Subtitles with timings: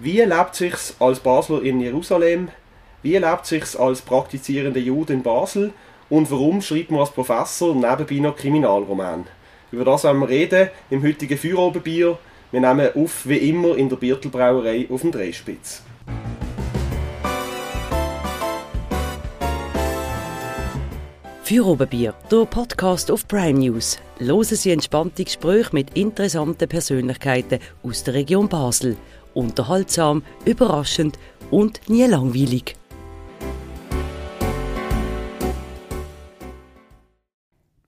[0.00, 2.50] Wie lebt sich als Basler in Jerusalem?
[3.02, 5.72] Wie lebt sich als praktizierender Jude in Basel?
[6.08, 9.26] Und warum schreibt man als Professor nebenbei noch Kriminalroman?
[9.72, 12.16] Über das wollen wir reden im heutigen Feuerobenbier.
[12.52, 15.82] Wir nehmen auf, wie immer, in der Biertelbrauerei auf dem Dreispitz.
[21.42, 23.98] Feuerobenbier, der Podcast auf Prime News.
[24.18, 28.96] Hören Sie entspannte Gespräche mit interessanten Persönlichkeiten aus der Region Basel–
[29.34, 31.18] unterhaltsam, überraschend
[31.50, 32.74] und nie langweilig.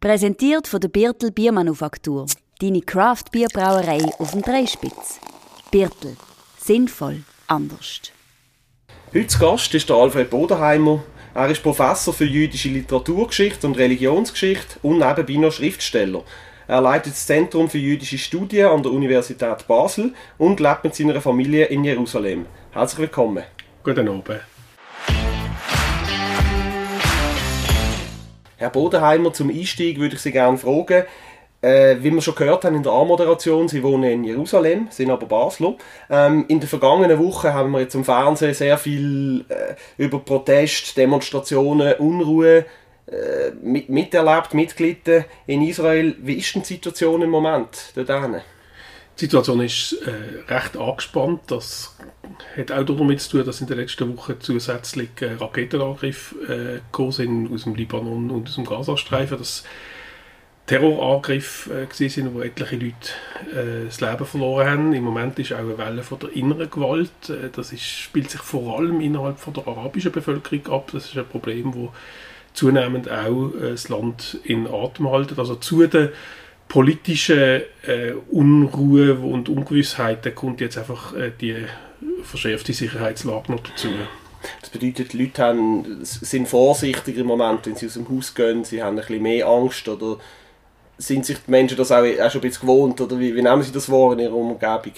[0.01, 2.27] Präsentiert von der Birtel Biermanufaktur.
[2.61, 5.21] Deine Craft-Bierbrauerei auf dem Dreispitz.
[5.71, 6.17] Birtel.
[6.59, 7.23] Sinnvoll.
[7.47, 8.01] Anders.
[9.13, 11.03] Heute Gast ist der Alfred Bodenheimer.
[11.35, 16.25] Er ist Professor für jüdische Literaturgeschichte und Religionsgeschichte und nebenbei noch Schriftsteller.
[16.71, 21.21] Er leitet das Zentrum für jüdische Studien an der Universität Basel und lebt mit seiner
[21.21, 22.47] Familie in Jerusalem.
[22.71, 23.43] Herzlich willkommen.
[23.83, 24.41] Guten Abend.
[28.57, 31.07] Herr Bodenheimer, zum Einstieg würde ich Sie gerne fragen,
[31.61, 35.27] äh, wie wir schon gehört haben in der Anmoderation, Sie wohnen in Jerusalem, sind aber
[35.27, 35.75] Basler.
[36.09, 40.97] Ähm, in der vergangenen Woche haben wir jetzt im Fernsehen sehr viel äh, über Protest,
[40.97, 42.65] Demonstrationen, Unruhe
[43.11, 46.15] äh, mit, miterlebt, mitgelitten in Israel.
[46.21, 51.41] Wie ist denn die Situation im Moment dort Die Situation ist äh, recht angespannt.
[51.49, 51.97] Das
[52.57, 57.13] hat auch damit zu tun, dass in den letzten Wochen zusätzlich äh, Raketenangriffe äh, gekommen
[57.13, 59.39] sind aus dem Libanon und aus dem Gazastreifen.
[59.39, 59.65] Das
[60.67, 62.95] Terrorangriffe äh, sind, wo etliche Leute
[63.51, 64.93] äh, das Leben verloren haben.
[64.93, 67.11] Im Moment ist auch eine Welle von der inneren Gewalt.
[67.29, 70.91] Äh, das ist, spielt sich vor allem innerhalb von der arabischen Bevölkerung ab.
[70.93, 71.91] Das ist ein Problem, das
[72.53, 75.39] zunehmend auch äh, das Land in Atem halten.
[75.39, 76.11] Also zu der
[76.69, 81.57] politischen äh, Unruhe und Ungewissheit kommt jetzt einfach äh, die
[82.23, 83.89] verschärfte Sicherheitslage noch dazu.
[84.61, 88.65] Das bedeutet, die Leute haben, sind vorsichtiger im Moment, wenn sie aus dem Haus gehen,
[88.65, 90.19] sie haben ein bisschen mehr Angst oder
[90.97, 93.63] sind sich die Menschen das auch, auch schon ein bisschen gewohnt oder wie, wie nehmen
[93.63, 94.95] sie das wahr in ihrer Umgebung?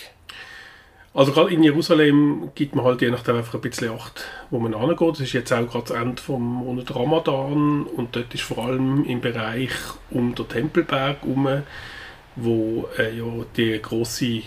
[1.15, 4.75] Also gerade in Jerusalem gibt man halt je nachdem einfach ein bisschen Acht, wo man
[4.75, 5.11] angeht.
[5.11, 9.05] Das ist jetzt auch gerade das Ende vom Monat Ramadan und dort ist vor allem
[9.05, 9.73] im Bereich
[10.11, 11.63] um den Tempelberg herum,
[12.37, 13.25] wo äh, ja
[13.57, 14.41] die große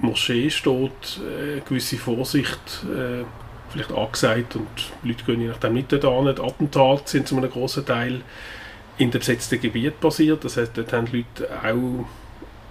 [0.00, 3.24] Moschee steht, äh, gewisse Vorsicht äh,
[3.70, 4.68] vielleicht angesagt und
[5.02, 6.34] Leute gehen je nachdem nicht dort an.
[6.34, 8.20] Die Attentate sind zu einem großen Teil
[8.98, 10.44] in dem besetzten Gebiet passiert.
[10.44, 12.04] Das heißt, dort haben die Leute auch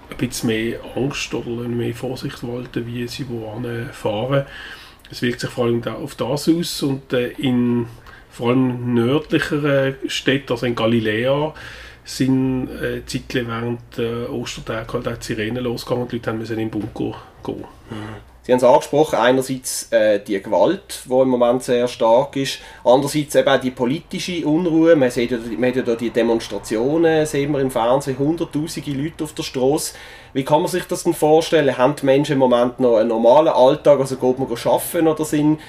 [0.10, 4.46] ein bisschen mehr Angst oder mehr Vorsicht walten, wie sie wohin fahren.
[5.12, 7.88] Es wirkt sich vor allem auf das aus und äh, in
[8.30, 11.54] vor allem nördlicheren Städten, also in Galiläa,
[12.06, 16.54] sind äh, Zeitlich während äh, Ostertage halt auch die Sirenen losgegangen und die Leute mussten
[16.54, 17.66] in den Bunker gehen.
[17.90, 18.29] Mhm.
[18.50, 23.36] Sie haben es angesprochen, einerseits äh, die Gewalt, die im Moment sehr stark ist, andererseits
[23.36, 24.96] eben auch die politische Unruhe.
[24.96, 29.34] Man sieht ja, man hat ja die Demonstrationen, sehen wir im Fernsehen, hunderttausende Leute auf
[29.34, 29.94] der Straße.
[30.34, 31.78] Wie kann man sich das denn vorstellen?
[31.78, 35.60] Haben die Menschen im Moment noch einen normalen Alltag, also geht man arbeiten oder sind,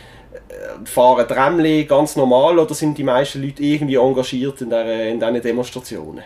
[0.49, 5.21] äh, fahren Tramli ganz normal oder sind die meisten Leute irgendwie engagiert in, der, in
[5.21, 6.25] diesen Demonstrationen?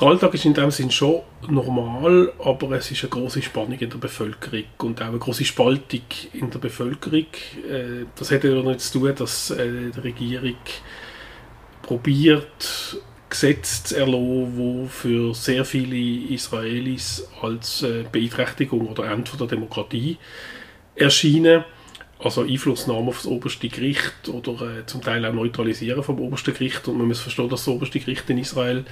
[0.00, 3.90] Der Alltag ist in dem Sinn schon normal, aber es ist eine große Spannung in
[3.90, 6.00] der Bevölkerung und auch eine große Spaltung
[6.32, 7.26] in der Bevölkerung.
[7.68, 10.56] Äh, das hat ja damit zu tun, dass äh, die Regierung
[11.82, 12.96] probiert,
[13.28, 20.16] Gesetze zu erlassen, die für sehr viele Israelis als äh, Beeinträchtigung oder Ende der Demokratie
[20.96, 21.64] erscheinen.
[22.18, 26.88] Also Einflussnahme auf das oberste Gericht oder zum Teil auch Neutralisieren vom obersten Gericht.
[26.88, 28.86] Und man muss verstehen, dass das oberste Gericht in Israel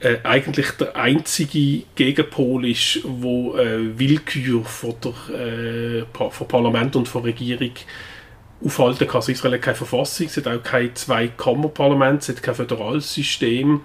[0.00, 7.08] äh, eigentlich der einzige Gegenpol ist, wo äh, Willkür von, der, äh, von Parlament und
[7.08, 7.72] von Regierung
[8.64, 9.16] aufhalten kann.
[9.16, 13.80] Also Israel hat keine Verfassung, es hat auch kein Zwei-Kammer-Parlament, es hat kein föderales System.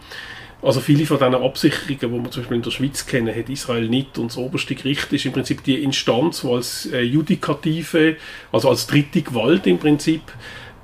[0.62, 3.90] Also viele von diesen Absicherungen, die wir zum Beispiel in der Schweiz kennen, hat Israel
[3.90, 4.18] nicht.
[4.18, 8.16] Und das oberste Gericht ist im Prinzip die Instanz, die als äh, Judikative,
[8.52, 10.22] also als dritte Gewalt im Prinzip,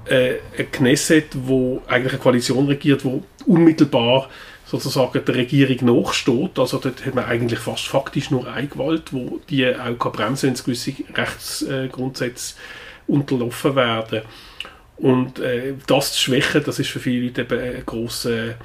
[0.05, 4.29] äh, ein Knesset, wo eigentlich eine Koalition regiert, wo unmittelbar
[4.69, 6.59] sozusagen der Regierung nachsteht.
[6.59, 10.49] Also dort hat man eigentlich fast faktisch nur eine Gewalt, wo die auch kann bremsen
[10.49, 12.53] wenn gewisse Rechtsgrundsätze
[13.07, 14.21] unterlaufen werden.
[14.97, 18.57] Und äh, das zu schwächen, das ist für viele Leute eben eine grosse,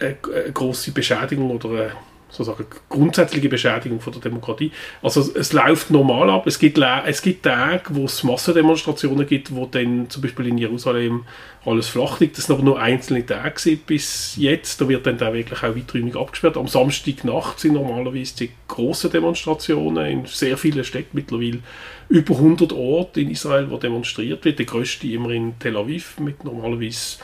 [0.00, 1.92] eine, eine grosse Beschädigung oder eine,
[2.30, 4.70] sozusagen grundsätzliche Beschädigung von der Demokratie.
[5.02, 6.46] Also es läuft normal ab.
[6.46, 11.24] Es gibt, es gibt Tage, wo es Massendemonstrationen gibt, wo dann zum Beispiel in Jerusalem
[11.64, 12.36] alles flach liegt.
[12.36, 14.80] Das sind aber nur einzelne Tage bis jetzt.
[14.80, 16.56] Da wird dann da wirklich auch weiträumig abgesperrt.
[16.56, 21.60] Am Samstagnacht sind normalerweise die grossen Demonstrationen in sehr vielen Städten mittlerweile
[22.08, 24.58] über 100 Orte in Israel, wo demonstriert wird.
[24.58, 27.18] Der größte immer in Tel Aviv mit normalerweise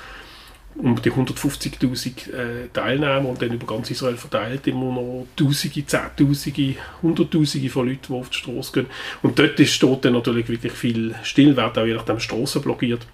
[0.77, 6.75] um die 150.000 äh, Teilnehmer und dann über ganz Israel verteilt immer noch Tausende, Zehntausende,
[7.03, 8.87] Hunderttausende von Leuten, die auf die Straße gehen.
[9.23, 13.07] Und dort ist, dann natürlich wirklich viel still, wird auch je nachdem Straßen blockiert.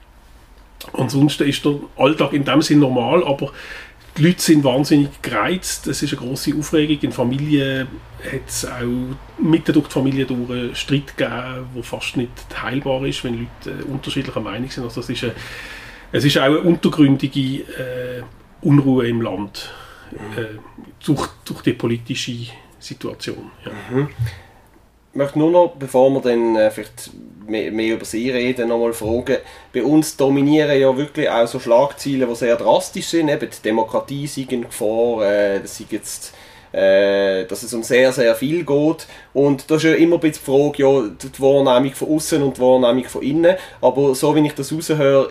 [0.94, 3.52] Ansonsten ist der Alltag in dem Sinn normal, aber
[4.16, 5.86] die Leute sind wahnsinnig gereizt.
[5.86, 6.98] Es ist eine große Aufregung.
[7.02, 7.86] In Familien
[8.24, 12.30] hat es auch mitten durch die Familie durch einen Streit gegeben, der fast nicht
[12.60, 13.34] heilbar ist, wenn
[13.64, 14.84] Leute äh, unterschiedlicher Meinung sind.
[14.84, 15.34] Also es ist eine
[16.12, 18.22] es ist auch eine untergründige äh,
[18.62, 19.70] Unruhe im Land
[20.12, 20.58] äh,
[21.04, 23.50] durch, durch die politische Situation.
[23.64, 23.72] Ja.
[23.90, 24.08] Mhm.
[25.12, 27.10] Ich möchte nur noch, bevor wir dann äh, vielleicht
[27.46, 29.38] mehr, mehr, über Sie reden, noch mal fragen,
[29.72, 34.26] bei uns dominieren ja wirklich auch so Schlagzeilen, die sehr drastisch sind, eben die Demokratie
[34.26, 36.32] sei in Gefahr, äh, das sei jetzt
[36.72, 39.06] äh, dass es um sehr, sehr viel geht.
[39.32, 42.56] Und da ist ja immer ein bisschen die Frage, ja, die Wahrnehmung von außen und
[42.56, 43.56] die Wahrnehmung von innen.
[43.80, 45.30] Aber so wie ich das raushöre,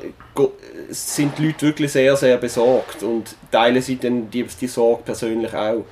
[0.90, 5.54] sind die Leute wirklich sehr, sehr besorgt und teilen sie dann die, die Sorge persönlich
[5.54, 5.86] auch.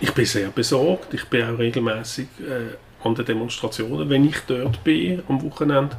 [0.00, 1.14] Ich bin sehr besorgt.
[1.14, 5.96] Ich bin auch regelmäßig äh, an den Demonstrationen, wenn ich dort bin am Wochenende.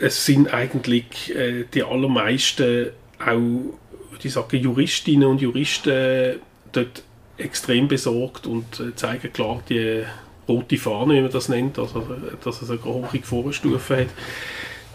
[0.00, 3.74] Es sind eigentlich äh, die allermeisten auch,
[4.22, 6.40] ich sage, Juristinnen und Juristen
[6.72, 7.02] dort
[7.36, 10.02] extrem besorgt und äh, zeigen klar die
[10.48, 12.06] rote Fahne, wie man das nennt, also
[12.44, 14.08] dass es eine hohe Gefahrenstufe hat.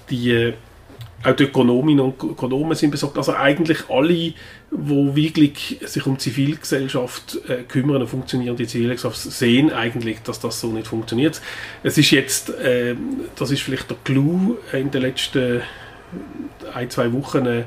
[0.09, 0.53] Die, äh,
[1.23, 3.17] auch die Ökonominnen und Ökonomen sind besorgt.
[3.17, 4.35] Also eigentlich alle, die
[4.71, 10.87] wirklich sich um Zivilgesellschaft äh, kümmern, eine funktionierende Zivilgesellschaft, sehen eigentlich, dass das so nicht
[10.87, 11.41] funktioniert.
[11.83, 12.95] Es ist jetzt, äh,
[13.35, 15.61] das ist vielleicht der Clou in den letzten
[16.73, 17.63] ein, zwei Wochen, äh,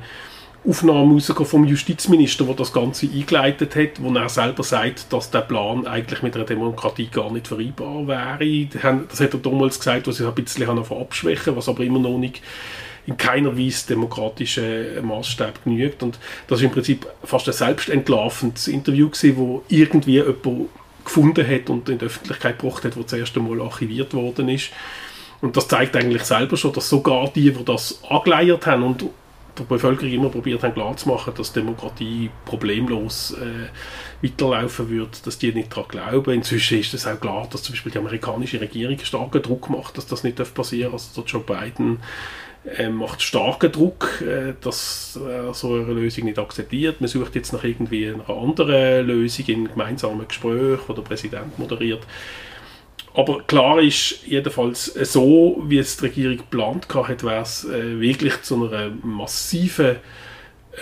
[0.65, 5.41] Aufnahmen rausgekommen vom Justizminister, der das Ganze eingeleitet hat, wo er selber sagt, dass der
[5.41, 8.67] Plan eigentlich mit einer Demokratie gar nicht vereinbar wäre.
[9.09, 12.43] Das hat er damals gesagt, was sich ein bisschen abschwächen was aber immer noch nicht
[13.07, 16.05] in keiner Weise demokratischen Maßstab genügt.
[16.05, 20.69] Und das ist im Prinzip fast ein selbstentlarvendes Interview gewesen, wo irgendwie jemand
[21.05, 24.71] gefunden hat und in die Öffentlichkeit gebracht hat, wo das erste Mal archiviert worden ist.
[25.41, 29.05] Und das zeigt eigentlich selber schon, dass sogar die, die das angeleiert haben und
[29.59, 35.73] der Bevölkerung immer probiert haben klarzumachen, dass Demokratie problemlos äh, weiterlaufen wird, dass die nicht
[35.73, 36.35] daran glauben.
[36.35, 40.07] Inzwischen ist es auch klar, dass zum Beispiel die amerikanische Regierung starken Druck macht, dass
[40.07, 41.03] das nicht passieren darf.
[41.03, 41.99] Also der Joe Biden
[42.65, 47.01] äh, macht starken Druck, äh, dass er so eine Lösung nicht akzeptiert.
[47.01, 52.07] Man sucht jetzt nach irgendwie einer anderen Lösung in gemeinsamen Gesprächen, wo der Präsident moderiert.
[53.15, 58.41] Aber klar ist jedenfalls so, wie es die Regierung geplant hat, wäre es äh, wirklich
[58.43, 59.97] zu einer massiven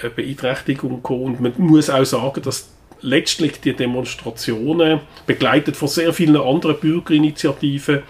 [0.02, 1.36] äh, Beeinträchtigung gekommen.
[1.36, 8.02] Und man muss auch sagen, dass letztlich die Demonstrationen, begleitet von sehr vielen anderen Bürgerinitiativen,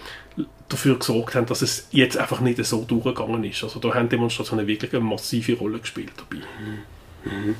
[0.69, 3.63] dafür gesorgt haben, dass es jetzt einfach nicht so durchgegangen ist.
[3.63, 6.43] Also da haben Demonstrationen wirklich eine massive Rolle gespielt dabei.
[7.25, 7.55] Mhm.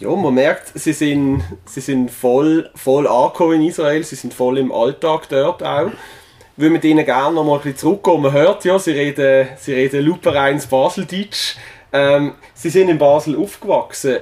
[0.00, 4.58] Ja, man merkt, sie sind, sie sind voll, voll angekommen in Israel, sie sind voll
[4.58, 5.88] im Alltag dort auch.
[5.88, 8.22] Ich würde mit ihnen gerne noch mal ein bisschen zurückkommen.
[8.24, 11.56] Man hört ja, sie reden, sie reden lupereins Baseldeutsch.
[11.92, 14.18] Ähm, sie sind in Basel aufgewachsen.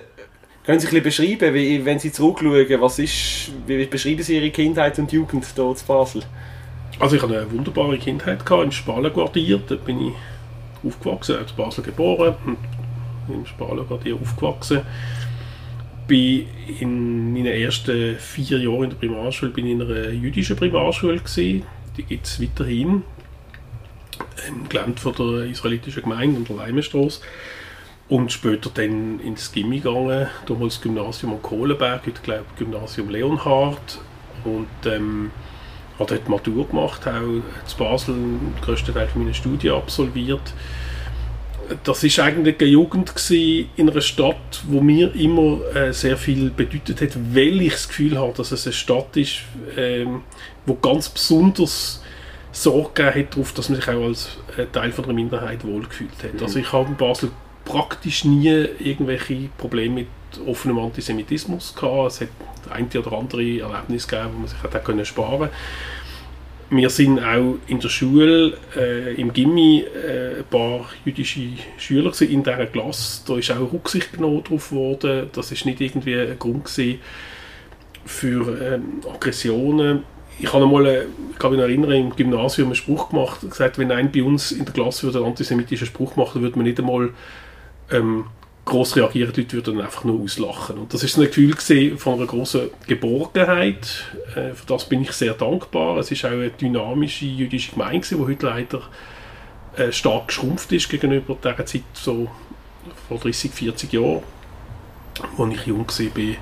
[0.65, 4.51] Können Sie ein bisschen beschreiben, wie, wenn Sie zurückschauen, was ist, wie beschreiben Sie Ihre
[4.51, 6.23] Kindheit und Jugend dort in Basel?
[6.99, 9.61] Also ich hatte eine wunderbare Kindheit gehabt, im Spalenquartier.
[9.69, 10.15] Da bin ich
[10.87, 14.83] aufgewachsen, in Basel geboren und im Spalenquartier aufgewachsen
[16.07, 16.47] bin
[16.81, 21.65] in meinen ersten vier Jahren in der Primarschule bin in einer jüdischen Primarschule gewesen.
[21.97, 23.03] Die gibt es weiterhin
[24.49, 27.21] im Gelände von der israelitischen Gemeinde an der Leimenstraße.
[28.09, 33.99] Und später dann ins Gimmi gegangen, damals Gymnasium am Kohlenberg, heute glaube ich Gymnasium Leonhard.
[34.45, 35.33] Und ähm,
[35.99, 37.43] habe dort Matur gemacht, auch in
[37.79, 40.53] Basel den grössten Teil meiner Studien absolviert
[41.85, 47.01] das ist eigentlich eine Jugend in einer Stadt, wo mir immer äh, sehr viel bedeutet
[47.01, 49.41] hat, weil ich das Gefühl habe, dass es eine Stadt ist,
[49.77, 50.23] ähm,
[50.65, 52.03] wo ganz besonders
[52.53, 56.35] Sorge hat darauf, dass man sich auch als äh, Teil von der Minderheit wohlgefühlt hat.
[56.35, 56.43] Mhm.
[56.43, 57.31] Also ich habe in Basel
[57.65, 60.09] praktisch nie irgendwelche Probleme mit
[60.47, 62.13] offenem Antisemitismus gehabt.
[62.13, 62.29] Es hat
[62.71, 65.55] ein oder andere Erlebnis gegeben, wo man sich hat können sparen konnte
[66.71, 71.41] wir sind auch in der Schule, äh, im Gimmi, äh, ein paar jüdische
[71.79, 73.23] Schüler in dieser Klasse.
[73.27, 75.31] Da ist auch Rücksicht genommen darauf worden.
[75.33, 76.69] Das ist nicht irgendwie ein Grund
[78.05, 80.03] für ähm, Aggressionen.
[80.39, 83.93] Ich habe einmal, äh, ich kann mich erinnern, im Gymnasium einen Spruch gemacht, gesagt, wenn
[83.93, 87.11] ein bei uns in der Klasse würde einen antisemitischen Spruch machen, würde man nicht einmal
[87.91, 88.27] ähm,
[88.67, 90.77] groß reagieren, die Leute würden einfach nur auslachen.
[90.77, 91.55] Und das ist ein Gefühl
[91.97, 94.05] von einer großen Geborgenheit.
[94.35, 95.97] Äh, für das bin ich sehr dankbar.
[95.99, 98.83] Es ist auch eine dynamische jüdische Gemeinde, die heute leider
[99.77, 102.29] äh, stark geschrumpft ist gegenüber der Zeit so
[103.09, 104.23] vor 30, 40 Jahren,
[105.39, 106.37] als ich jung war.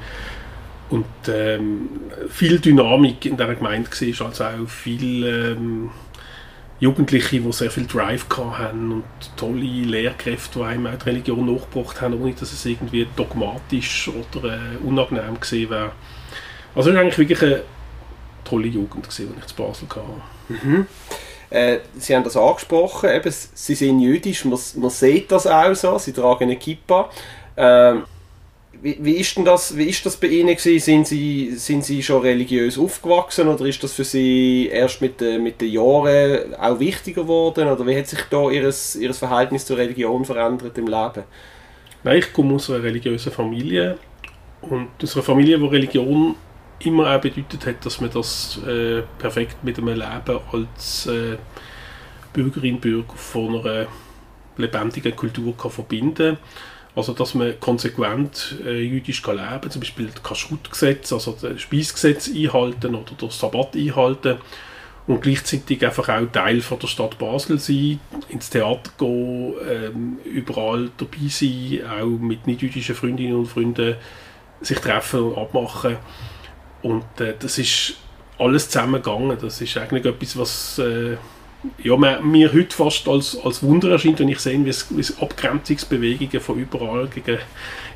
[0.90, 1.88] Und ähm,
[2.28, 5.90] viel Dynamik in dieser Gemeinde war, also auch viel ähm,
[6.84, 9.04] Jugendliche, die sehr viel Drive hatten und
[9.36, 14.54] tolle Lehrkräfte, die einem auch die Religion nachgebracht haben, ohne dass es irgendwie dogmatisch oder
[14.54, 15.92] äh, unangenehm gesehen wäre.
[16.74, 17.62] Also es war eigentlich wirklich eine
[18.44, 20.02] tolle Jugend, gewesen, die ich zu Basel hatte.
[20.48, 20.86] Mhm.
[21.50, 25.98] Äh, Sie haben das angesprochen, eben, Sie sind jüdisch, man, man sieht das auch so,
[25.98, 27.10] Sie tragen eine Kippa.
[27.56, 28.04] Ähm,
[28.84, 30.58] wie, wie, ist denn das, wie ist das bei Ihnen?
[30.58, 35.62] Sind Sie, sind Sie schon religiös aufgewachsen oder ist das für Sie erst mit, mit
[35.62, 37.66] den Jahren auch wichtiger geworden?
[37.66, 41.24] Oder wie hat sich da Ihres, Ihres Verhältnis zur Religion verändert im Leben?
[42.02, 43.96] Nein, ich komme aus einer religiösen Familie
[44.60, 46.34] und aus einer Familie, wo Religion
[46.80, 51.38] immer auch bedeutet hat, dass man das äh, perfekt mit einem Leben als äh,
[52.34, 53.86] Bürgerin, Bürger von einer
[54.58, 56.38] lebendigen Kultur kann verbinden kann
[56.96, 61.60] also, dass man konsequent äh, jüdisch kann leben kann, zum Beispiel das Kashrut-Gesetz, also das
[61.60, 64.38] Speisgesetz einhalten oder das Sabbat einhalten
[65.06, 70.90] und gleichzeitig einfach auch Teil von der Stadt Basel sein, ins Theater gehen, ähm, überall
[70.96, 73.96] dabei sein, auch mit nicht-jüdischen Freundinnen und Freunden
[74.60, 75.96] sich treffen und abmachen.
[76.82, 77.94] Und äh, das ist
[78.38, 79.36] alles zusammengegangen.
[79.40, 81.16] Das ist eigentlich etwas, was äh,
[81.82, 86.58] ja, mir heute fast als, als Wunder erscheint, wenn ich sehe, wie es, Abgrenzungsbewegungen von
[86.58, 87.38] überall gegen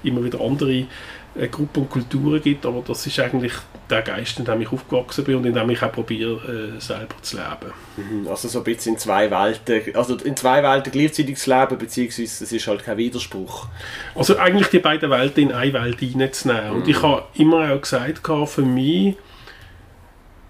[0.03, 0.87] immer wieder andere
[1.35, 3.53] äh, Gruppen und Kulturen gibt, aber das ist eigentlich
[3.89, 7.15] der Geist, in dem ich aufgewachsen bin und in dem ich auch probiere, äh, selber
[7.23, 7.73] zu leben.
[7.97, 11.79] Mhm, also so ein bisschen in zwei Welten, also in zwei Welten gleichzeitig zu leben,
[11.79, 13.67] beziehungsweise es ist halt kein Widerspruch.
[14.15, 16.71] Also eigentlich die beiden Welten in eine Welt hineinzunehmen.
[16.71, 16.77] Mhm.
[16.77, 19.17] Und ich habe immer auch gesagt, für mich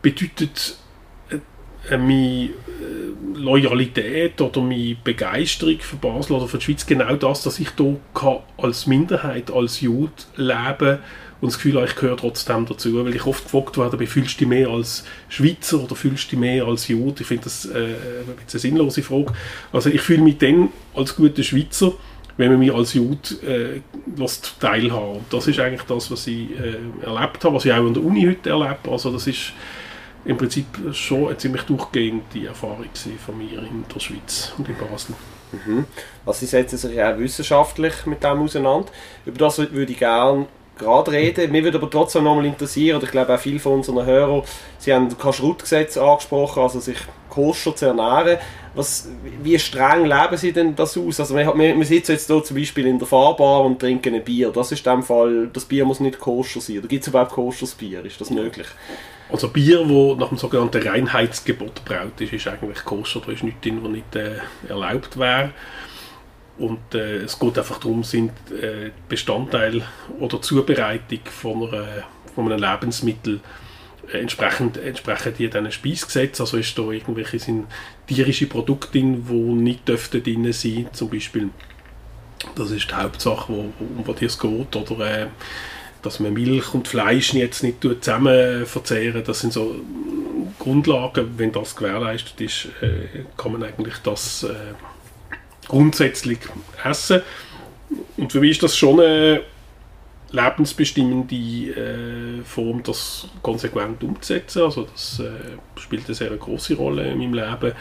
[0.01, 0.79] bedeutet
[1.91, 2.51] äh, meine
[3.35, 8.43] Loyalität oder meine Begeisterung für Basel oder für die Schweiz genau das, dass ich hier
[8.57, 10.99] als Minderheit, als Jude leben
[11.41, 14.39] und das Gefühl habe, ich gehöre trotzdem dazu, weil ich oft gefragt werde, fühlst du
[14.39, 17.21] dich mehr als Schweizer oder fühlst du dich mehr als Jude?
[17.21, 19.33] Ich finde das äh, eine sinnlose Frage.
[19.73, 21.93] Also ich fühle mich dann als guter Schweizer,
[22.39, 23.81] wenn man mich als Jude äh,
[24.61, 27.95] teilhaben Und das ist eigentlich das, was ich äh, erlebt habe, was ich auch an
[27.95, 28.91] der Uni heute erlebe.
[28.91, 29.53] Also das ist
[30.29, 32.85] im Prinzip schon eine ziemlich durchgehende Erfahrung
[33.25, 35.15] von mir in der Schweiz und in Basel.
[35.53, 35.87] Mhm.
[36.27, 38.91] Also Sie setzen sich auch wissenschaftlich mit dem auseinander.
[39.25, 40.47] Über das würde ich gerne
[40.79, 41.53] gerade reden.
[41.53, 44.43] Mir würde aber trotzdem noch mal interessieren, und ich glaube auch viele von unseren Hörern,
[44.79, 48.39] Sie haben das Kascherut-Gesetz angesprochen, also sich koscher zu ernähren.
[48.75, 49.09] Was,
[49.43, 51.19] wie streng leben Sie denn das aus?
[51.19, 54.23] Also wir, wir, wir sitzen jetzt hier zum Beispiel in der Fahrbar und trinken ein
[54.23, 54.51] Bier.
[54.51, 56.79] Das ist dem Fall, das Bier muss nicht koscher sein.
[56.79, 58.05] Oder gibt es überhaupt koscheres Bier?
[58.05, 58.67] Ist das möglich?
[59.31, 63.61] Also Bier, das nach dem sogenannten Reinheitsgebot braut ist, ist eigentlich koscher, da ist nichts
[63.61, 65.51] drin, was nicht äh, erlaubt wäre.
[66.59, 69.83] Und äh, es geht einfach darum, sind äh, Bestandteile
[70.19, 71.87] oder Zubereitung von, einer,
[72.35, 73.41] von einem Lebensmittel
[74.13, 76.41] äh, entsprechend, entsprechen die diesen Speisgesetz.
[76.41, 77.67] Also ist da irgendwelche sind
[78.07, 80.89] tierische Produkte drin, die nicht dürften drin sein.
[80.93, 81.51] Zum Beispiel,
[82.57, 84.77] das ist die Hauptsache, wo, um die es geht.
[84.77, 85.27] Oder äh,
[86.03, 89.77] dass man Milch und Fleisch jetzt nicht zusammen verzehren, das sind so
[90.59, 91.35] Grundlagen.
[91.37, 94.75] Wenn das gewährleistet ist, äh, kann man eigentlich das äh,
[95.69, 96.39] grundsätzlich
[96.85, 97.23] essen.
[98.17, 99.43] Und für mich ist das schon eine
[100.31, 104.63] lebensbestimmende äh, Form, das konsequent umzusetzen.
[104.63, 107.73] Also das äh, spielt eine sehr große Rolle in meinem Leben.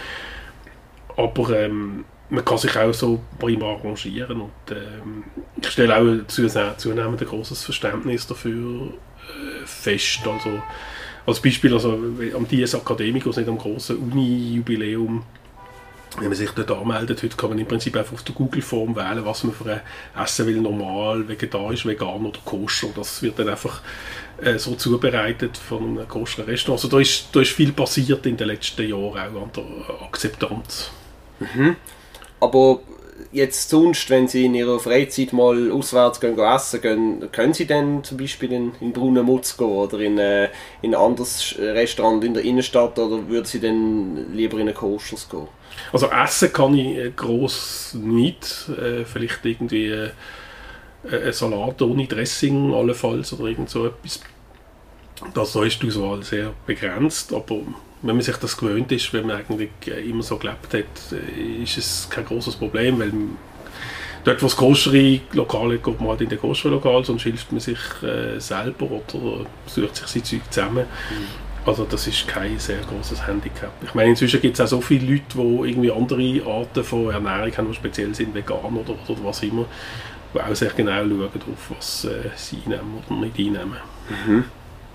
[1.18, 5.24] Aber ähm, man kann sich auch so prima arrangieren und ähm,
[5.62, 10.28] ich stelle auch zunehmend ein großes Verständnis dafür äh, fest.
[10.28, 10.62] Also,
[11.26, 11.94] als Beispiel, also
[12.36, 15.24] am Dies Academicus, nicht am großen Uni-Jubiläum,
[16.16, 19.26] wenn man sich dort anmeldet, heute kann man im Prinzip einfach auf der Google-Form wählen,
[19.26, 19.82] was man für ein
[20.24, 22.88] Essen will, normal, vegetarisch, vegan oder koscher.
[22.96, 23.82] Das wird dann einfach
[24.42, 26.84] äh, so zubereitet von einem koscheren Restaurant.
[26.84, 30.90] Also da ist, da ist viel passiert in den letzten Jahren auch an der Akzeptanz.
[31.40, 31.76] Mhm.
[32.40, 32.80] Aber
[33.32, 37.68] jetzt sonst, wenn Sie in Ihrer Freizeit mal auswärts gehen, gehen essen gehen, können Sie
[37.68, 40.46] dann zum Beispiel in, in Brunnenmutz gehen oder in, äh,
[40.82, 45.30] in ein anderes Restaurant in der Innenstadt oder würden Sie dann lieber in ein Koschers
[45.30, 45.48] gehen?
[45.92, 48.70] Also essen kann ich äh, gross nicht.
[48.70, 50.12] Äh, vielleicht irgendwie äh,
[51.10, 54.22] ein Salat ohne Dressing allenfalls oder irgend so etwas.
[55.34, 57.58] Das, da ist die Auswahl sehr begrenzt, aber
[58.04, 59.72] wenn man sich das gewöhnt ist, wenn man eigentlich
[60.08, 61.20] immer so gelebt hat,
[61.64, 63.12] ist es kein großes Problem, weil
[64.24, 67.62] dort, wo es größere Lokale geht man halt in den größeren Lokal, sonst hilft man
[67.62, 70.86] sich äh, selber oder sucht sich sein Zeug zusammen.
[71.10, 71.47] Mhm.
[71.68, 73.74] Also das ist kein sehr großes Handicap.
[73.84, 77.58] Ich meine, inzwischen gibt es auch so viele Leute, die irgendwie andere Arten von Ernährung
[77.58, 79.66] haben, die speziell sind, vegan oder, oder was immer,
[80.34, 83.78] die auch sehr genau schauen, auf was äh, sie einnehmen oder nicht einnehmen.
[84.26, 84.44] Mhm.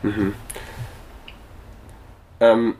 [0.02, 0.34] Mhm.
[2.40, 2.74] Ähm,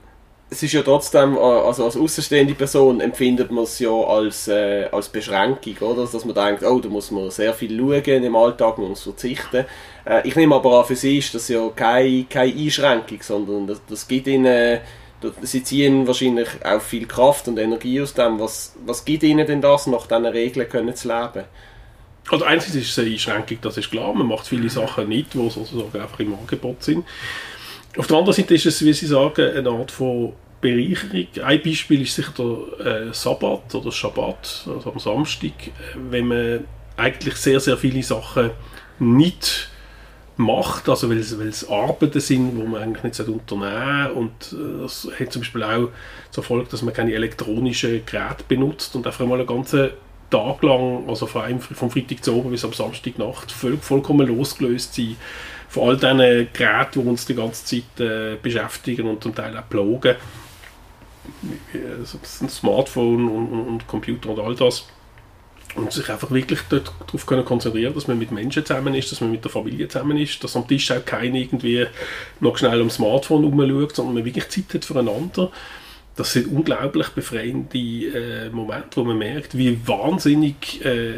[0.53, 4.87] es ist ja trotzdem, äh, also als außenstehende Person empfindet man es ja als, äh,
[4.93, 6.07] als Beschränkung, oder?
[6.07, 9.65] Dass man denkt, oh, da muss man sehr viel schauen im Alltag, man muss verzichten.
[10.05, 13.81] Äh, ich nehme aber an, für sie ist das ja keine, keine Einschränkung, sondern das,
[13.89, 14.81] das gibt ihnen,
[15.23, 18.39] das, sie ziehen wahrscheinlich auch viel Kraft und Energie aus dem.
[18.39, 21.47] Was, was gibt ihnen denn das, nach diesen Regeln können zu leben?
[22.31, 25.51] Also einerseits ist es eine Einschränkung, das ist klar, man macht viele Sachen nicht, die
[25.51, 27.05] sozusagen einfach im Angebot sind.
[27.97, 30.33] Auf der anderen Seite ist es, wie Sie sagen, eine Art von
[30.63, 31.27] Bereicherung.
[31.45, 35.53] Ein Beispiel ist sicher der äh, Sabbat oder Schabbat, also am Samstag,
[36.11, 36.65] wenn man
[36.97, 38.51] eigentlich sehr, sehr viele Sachen
[38.99, 39.69] nicht
[40.37, 44.13] macht, also weil es, Arbeiten sind, wo man eigentlich nicht unternehmen sollte.
[44.15, 45.89] und äh, das hat zum Beispiel auch
[46.31, 49.91] zur Folge, dass man keine elektronischen Geräte benutzt und einfach mal einen ganzen
[50.31, 54.95] Tag lang, also vor allem vom Freitag zu oben bis am Samstagnacht, voll, vollkommen losgelöst
[54.95, 55.17] sein
[55.73, 59.67] von all diesen Geräten, die uns die ganze Zeit äh, beschäftigen und zum Teil auch
[59.71, 60.17] plagen.
[61.99, 64.87] Also ein Smartphone und, und, und Computer und all das
[65.75, 69.31] und sich einfach wirklich darauf können konzentrieren, dass man mit Menschen zusammen ist, dass man
[69.31, 71.87] mit der Familie zusammen ist, dass am Tisch auch keiner irgendwie
[72.41, 75.51] noch schnell am Smartphone rumschaut, sondern man wirklich Zeit hat füreinander.
[76.15, 81.15] Das sind unglaublich befreiende äh, Momente, wo man merkt, wie wahnsinnig äh,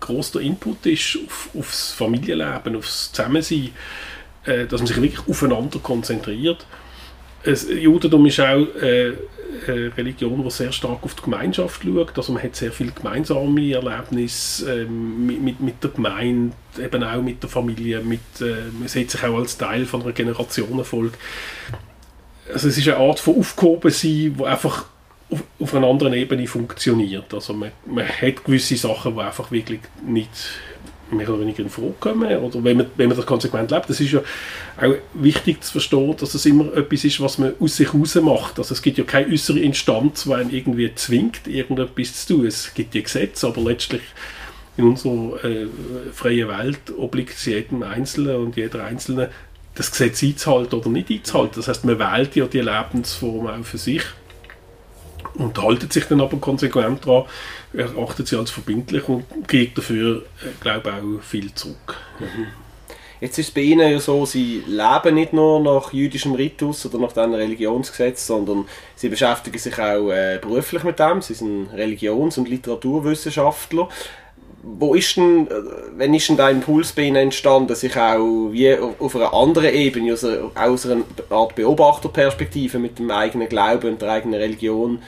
[0.00, 3.70] groß der Input ist auf, aufs Familienleben, aufs Zusammensein,
[4.46, 6.64] äh, dass man sich wirklich aufeinander konzentriert.
[7.42, 9.12] Das Judentum ist auch äh,
[9.66, 12.16] eine Religion, die sehr stark auf die Gemeinschaft schaut.
[12.16, 17.22] Also man hat sehr viele gemeinsame Erlebnisse ähm, mit, mit, mit, der Gemeinde, eben auch
[17.22, 18.00] mit der Familie.
[18.00, 21.16] Mit, äh, man sieht sich auch als Teil von einer Generationenfolge.
[22.52, 24.86] Also es ist eine Art von Aufgehobensein, die einfach
[25.30, 27.32] auf, auf einer anderen Ebene funktioniert.
[27.32, 30.30] Also man, man hat gewisse Sachen, die einfach wirklich nicht
[31.12, 33.90] mehr oder weniger in Frage kommen oder wenn man, wenn man das konsequent lebt.
[33.90, 34.20] Das ist ja
[34.80, 38.58] auch wichtig zu verstehen, dass es immer etwas ist, was man aus sich heraus macht.
[38.58, 42.46] Also es gibt ja keine äußere Instanz, die einen irgendwie zwingt, irgendetwas zu tun.
[42.46, 44.02] Es gibt ja Gesetze, aber letztlich
[44.76, 45.66] in unserer äh,
[46.12, 49.30] freien Welt obliegt es jedem Einzelnen und jeder Einzelne,
[49.80, 51.54] das Gesetz einzuhalten oder nicht einzuhalten.
[51.56, 54.02] Das heißt, man wählt ja die Lebensform auch für sich
[55.34, 57.24] und haltet sich dann aber konsequent daran,
[57.72, 61.96] erachtet sie als verbindlich und kriegt dafür, äh, glaube ich, auch viel zurück.
[62.18, 62.46] Mhm.
[63.20, 66.98] Jetzt ist es bei Ihnen ja so, Sie leben nicht nur nach jüdischem Ritus oder
[66.98, 68.66] nach diesem Religionsgesetz, sondern
[68.96, 71.20] Sie beschäftigen sich auch äh, beruflich mit dem.
[71.20, 73.90] Sie sind Religions- und Literaturwissenschaftler.
[74.62, 75.52] Wo ist denn, äh,
[75.96, 80.10] wenn ist denn der Impuls bei Ihnen entstanden, sich auch wie auf einer anderen Ebene,
[80.10, 85.00] also aus einer Art Beobachterperspektive mit dem eigenen Glauben und der eigenen Religion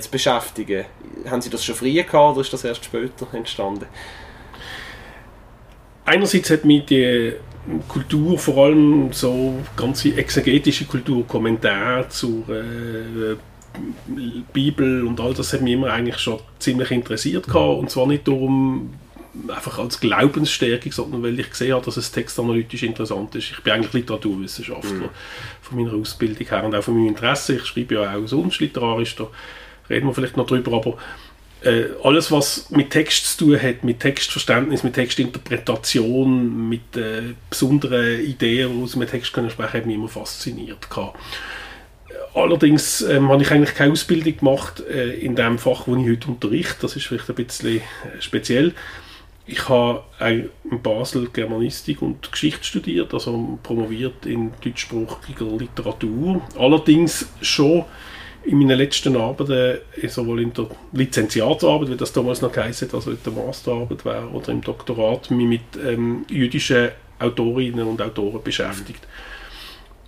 [0.00, 0.84] zu beschäftigen.
[1.28, 3.86] Haben Sie das schon früher gehabt oder ist das erst später entstanden?
[6.04, 7.34] Einerseits hat mich die
[7.86, 13.36] Kultur, vor allem so ganze exegetische Kultur, Kommentare zur äh,
[14.52, 17.78] Bibel und all das hat mich immer eigentlich schon ziemlich interessiert gehabt.
[17.78, 18.94] und zwar nicht darum
[19.48, 23.50] einfach als Glaubensstärkung, sondern weil ich gesehen habe, dass es textanalytisch interessant ist.
[23.50, 25.10] Ich bin eigentlich Literaturwissenschaftler mhm.
[25.62, 27.56] von meiner Ausbildung her und auch von meinem Interesse.
[27.56, 29.28] Ich schreibe ja auch sonst literarisch, da
[29.88, 30.96] reden wir vielleicht noch drüber, aber
[31.62, 38.20] äh, alles, was mit Text zu tun hat, mit Textverständnis, mit Textinterpretation, mit äh, besonderen
[38.20, 40.88] Ideen, die aus einem Text können sprechen, hat mich immer fasziniert.
[40.88, 41.18] Gehabt.
[42.34, 46.28] Allerdings ähm, habe ich eigentlich keine Ausbildung gemacht äh, in dem Fach, wo ich heute
[46.28, 46.82] unterrichte.
[46.82, 47.82] Das ist vielleicht ein bisschen äh,
[48.20, 48.72] speziell.
[49.46, 56.40] Ich habe in Basel Germanistik und Geschichte studiert, also promoviert in deutschsprachiger Literatur.
[56.56, 57.84] Allerdings schon
[58.44, 63.10] in meinen letzten Arbeiten, äh, sowohl in der Lizenziatsarbeit, wie das damals noch hat, also
[63.10, 69.06] in der Masterarbeit war, oder im Doktorat, mich mit ähm, jüdischen Autorinnen und Autoren beschäftigt.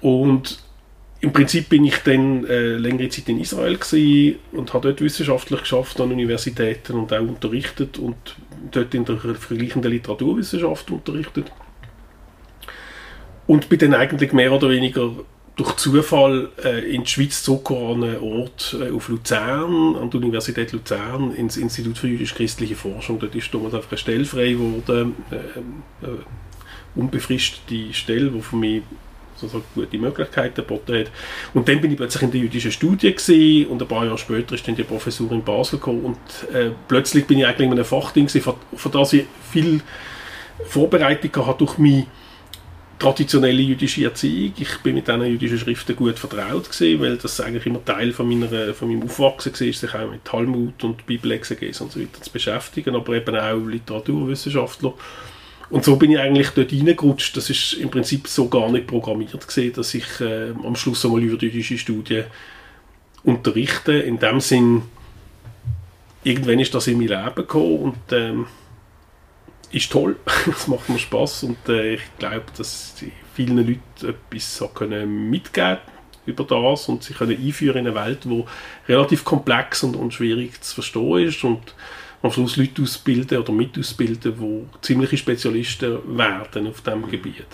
[0.00, 0.61] Und
[1.22, 3.78] im Prinzip bin ich dann äh, längere Zeit in Israel
[4.50, 8.16] und habe dort wissenschaftlich geschafft an Universitäten und auch unterrichtet und
[8.72, 11.52] dort in der vergleichenden Literaturwissenschaft unterrichtet.
[13.46, 15.12] Und bin dann eigentlich mehr oder weniger
[15.54, 20.16] durch Zufall äh, in die Schweiz zurückgekommen, an einen Ort äh, auf Luzern, an die
[20.16, 23.20] Universität Luzern, ins Institut für jüdisch-christliche Forschung.
[23.20, 25.36] Dort ist damals einfach eine Stelle frei geworden, äh,
[26.04, 26.18] äh,
[26.96, 28.82] unbefristete Stelle, die für mich
[29.42, 31.10] also gute Möglichkeiten geboten hat.
[31.54, 34.54] Und dann bin ich plötzlich in der jüdischen Studie gewesen, und ein paar Jahre später
[34.54, 37.84] ist dann die Professur in Basel gekommen und äh, plötzlich bin ich eigentlich in einem
[37.84, 39.80] Fachding für das ich viel
[40.64, 42.06] Vorbereitung hatte durch mich
[43.02, 44.52] traditionelle jüdische Erziehung.
[44.56, 48.28] Ich bin mit diesen jüdischen Schriften gut vertraut gewesen, weil das eigentlich immer Teil von,
[48.28, 52.30] meiner, von meinem Aufwachsen war, sich auch mit Talmud und Bibelexegese und so weiter zu
[52.30, 54.94] beschäftigen, aber eben auch Literaturwissenschaftler.
[55.72, 57.34] Und so bin ich eigentlich dort reingerutscht.
[57.34, 61.22] Das ist im Prinzip so gar nicht programmiert gewesen, dass ich äh, am Schluss einmal
[61.22, 62.26] über jüdische Studien
[63.24, 63.94] unterrichte.
[63.94, 64.82] In dem Sinn,
[66.24, 68.46] irgendwann ist das in mein Leben gekommen und ähm,
[69.70, 70.16] ist toll,
[70.50, 72.94] es macht mir Spaß und äh, ich glaube, dass
[73.34, 75.78] vielen Leuten etwas können mitgeben
[76.26, 78.44] über das und sie können einführen in eine Welt, die
[78.88, 81.74] relativ komplex und, und schwierig zu verstehen ist und
[82.22, 87.46] am Schluss Leute ausbilden oder mit ausbilden, die ziemliche Spezialisten werden auf diesem Gebiet.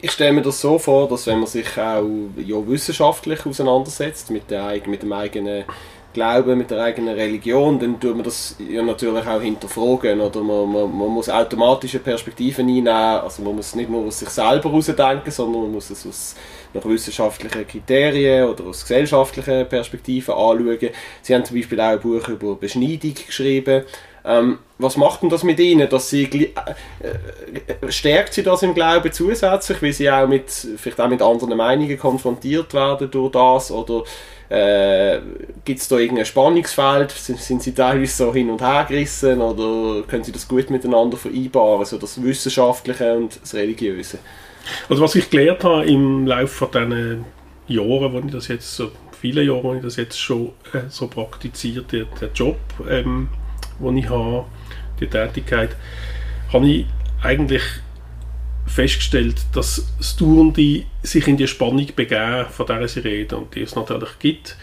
[0.00, 2.04] Ich stelle mir das so vor, dass wenn man sich auch
[2.36, 5.64] ja, wissenschaftlich auseinandersetzt mit, der, mit dem eigenen
[6.12, 10.20] Glauben, mit der eigenen Religion, dann tut man das ja natürlich auch hinterfragen.
[10.20, 12.88] Oder man, man, man muss automatische Perspektiven einnehmen.
[12.88, 16.34] Also man muss nicht nur aus sich selber herausdenken, sondern man muss es aus
[16.74, 20.90] nach wissenschaftlichen Kriterien oder aus gesellschaftlichen Perspektiven anschauen.
[21.22, 23.84] Sie haben zum Beispiel auch ein Buch über Beschneidung geschrieben.
[24.24, 26.50] Ähm, was macht denn das mit ihnen, dass sie äh,
[27.04, 31.56] äh, stärkt sie das im Glauben zusätzlich, weil sie auch mit vielleicht auch mit anderen
[31.56, 34.04] Meinungen konfrontiert werden durch das oder
[34.48, 35.20] äh,
[35.64, 37.10] Gibt es da irgendein Spannungsfeld?
[37.10, 41.18] Sind, sind, sie teilweise so hin und her gerissen oder können sie das gut miteinander
[41.18, 44.18] vereinbaren, so das Wissenschaftliche und das Religiöse?
[44.88, 47.24] Also was ich gelernt habe im Laufe von diesen
[47.68, 51.92] wo ich das jetzt so viele Jahre, wo ich das jetzt schon äh, so praktiziert,
[51.92, 53.28] der, der Job, ähm,
[53.78, 54.46] wo ich habe,
[55.00, 55.76] die Tätigkeit,
[56.52, 56.86] habe ich
[57.22, 57.62] eigentlich
[58.66, 63.62] festgestellt, dass das Tourende sich in die Spannung begeben, von der sie reden und die
[63.62, 64.56] es natürlich gibt,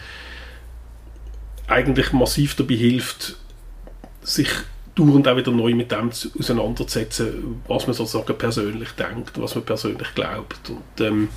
[1.66, 3.36] eigentlich massiv dabei hilft,
[4.22, 4.48] sich
[4.96, 10.14] dauernd auch wieder neu mit dem auseinanderzusetzen, was man sozusagen persönlich denkt, was man persönlich
[10.14, 10.70] glaubt.
[10.70, 11.28] Und ähm,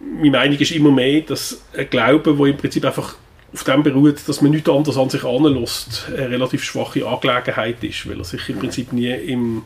[0.00, 3.14] meine Meinung ist immer mehr, dass ein Glaube, wo im Prinzip einfach
[3.52, 8.08] auf dem beruht, dass man nichts anderes an sich anlässt, eine relativ schwache Angelegenheit ist,
[8.08, 9.62] weil er sich im Prinzip nie im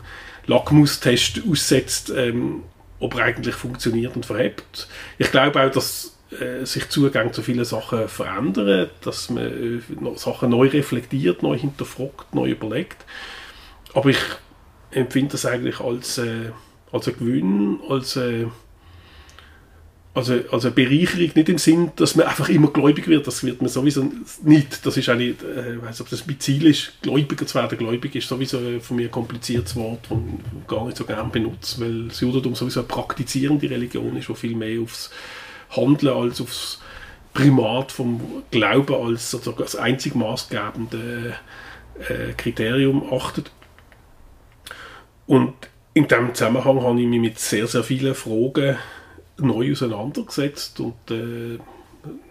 [0.46, 2.62] Lackmustest aussetzt, ähm,
[2.98, 4.88] ob er eigentlich funktioniert und verhebt.
[5.18, 10.50] Ich glaube auch, dass äh, sich Zugang zu vielen Sachen verändern, dass man äh, Sachen
[10.50, 13.04] neu reflektiert, neu hinterfragt, neu überlegt.
[13.92, 14.18] Aber ich
[14.90, 16.50] empfinde das eigentlich als, äh,
[16.92, 18.46] als ein Gewinn, als äh,
[20.14, 23.60] also, also eine Bereicherung nicht im Sinn, dass man einfach immer gläubig wird, das wird
[23.60, 24.12] man sowieso
[24.44, 24.86] nicht.
[24.86, 27.76] Das ist eigentlich, äh, ich weiß ob das mein Ziel ist, gläubiger zu werden.
[27.76, 31.80] Gläubig ist sowieso von mir ein kompliziertes Wort, das ich gar nicht so gerne benutze,
[31.80, 35.10] weil das Judentum sowieso eine praktizierende Religion ist, die viel mehr aufs
[35.76, 36.80] Handeln als aufs
[37.32, 41.34] Primat vom Glauben als sozusagen als einzig maßgebende
[42.08, 43.50] äh, Kriterium achtet.
[45.26, 45.54] Und
[45.94, 48.76] in diesem Zusammenhang habe ich mich mit sehr, sehr vielen Fragen
[49.38, 51.58] neu auseinandergesetzt und äh,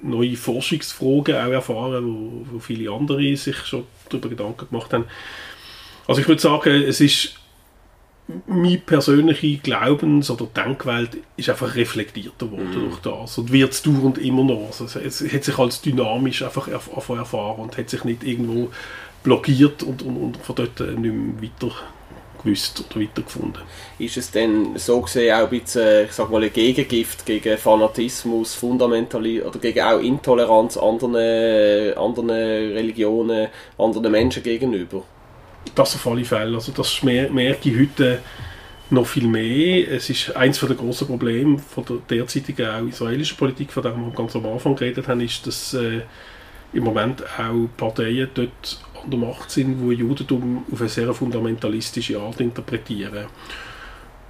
[0.02, 5.06] neue Forschungsfragen auch erfahren, wo, wo, viele andere sich schon darüber Gedanken gemacht haben.
[6.08, 7.36] Also ich würde sagen, es ist
[8.48, 12.90] meine persönliche Glaubens- oder Denkwelt ist einfach reflektierter worden mm.
[12.90, 14.68] durch das und wird es dauernd immer noch.
[14.68, 18.70] Also es, es hat sich als dynamisch einfach erf erfahren und hat sich nicht irgendwo
[19.24, 21.76] blockiert und, und, und von dort nicht mehr weiter
[22.44, 23.62] gewusst oder weitergefunden.
[24.00, 28.54] Ist es denn so gesehen auch ein bisschen, ich sag mal, ein Gegengift gegen Fanatismus,
[28.54, 35.04] Fundamentalismus oder gegen auch Intoleranz anderen, anderen Religionen, anderen Menschen gegenüber?
[35.76, 36.56] Das auf alle Fälle.
[36.56, 38.20] Also das merke ich heute
[38.90, 39.92] noch viel mehr.
[39.92, 44.12] Es ist eines der grossen Probleme von der derzeitigen auch israelischen Politik, von der wir
[44.12, 46.02] ganz am Anfang geredet haben, ist, dass äh,
[46.74, 52.20] im Moment auch Parteien dort an der Macht sind, die Judentum auf eine sehr fundamentalistische
[52.20, 53.26] Art interpretieren.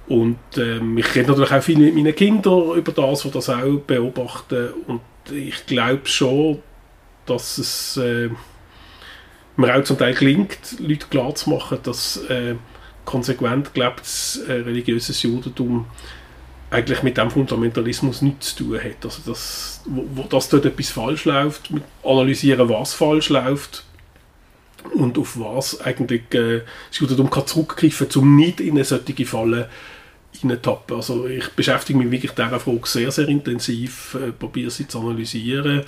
[0.06, 3.78] Und ähm, ich rede natürlich auch viel mit meinen Kindern über das, die das auch
[3.86, 4.68] beobachten.
[4.86, 5.00] Und
[5.32, 6.58] ich glaube schon,
[7.24, 8.28] dass es äh,
[9.56, 12.56] mir auch zum Teil gelingt, Leute klarzumachen, dass äh,
[13.04, 15.86] konsequent gelebtes äh, religiöses Judentum
[16.70, 19.04] eigentlich mit dem Fundamentalismus nichts zu tun hat.
[19.04, 21.70] Also dass, wo, wo das dort etwas falsch läuft,
[22.02, 23.84] analysieren, was falsch läuft,
[24.92, 29.24] und auf was eigentlich äh, das Judentum kann zurückgreifen kann, um nicht in eine solche
[29.24, 29.70] Falle
[30.32, 30.96] hineintappen.
[30.96, 35.84] Also ich beschäftige mich wirklich dieser Frage sehr, sehr intensiv, äh, probiere sie zu analysieren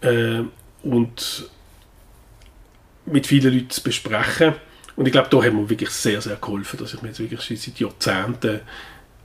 [0.00, 0.42] äh,
[0.82, 1.50] und
[3.06, 4.54] mit vielen Leuten zu besprechen.
[4.96, 7.60] Und ich glaube, da hat mir wirklich sehr, sehr geholfen, dass ich mir jetzt wirklich
[7.60, 8.60] seit Jahrzehnten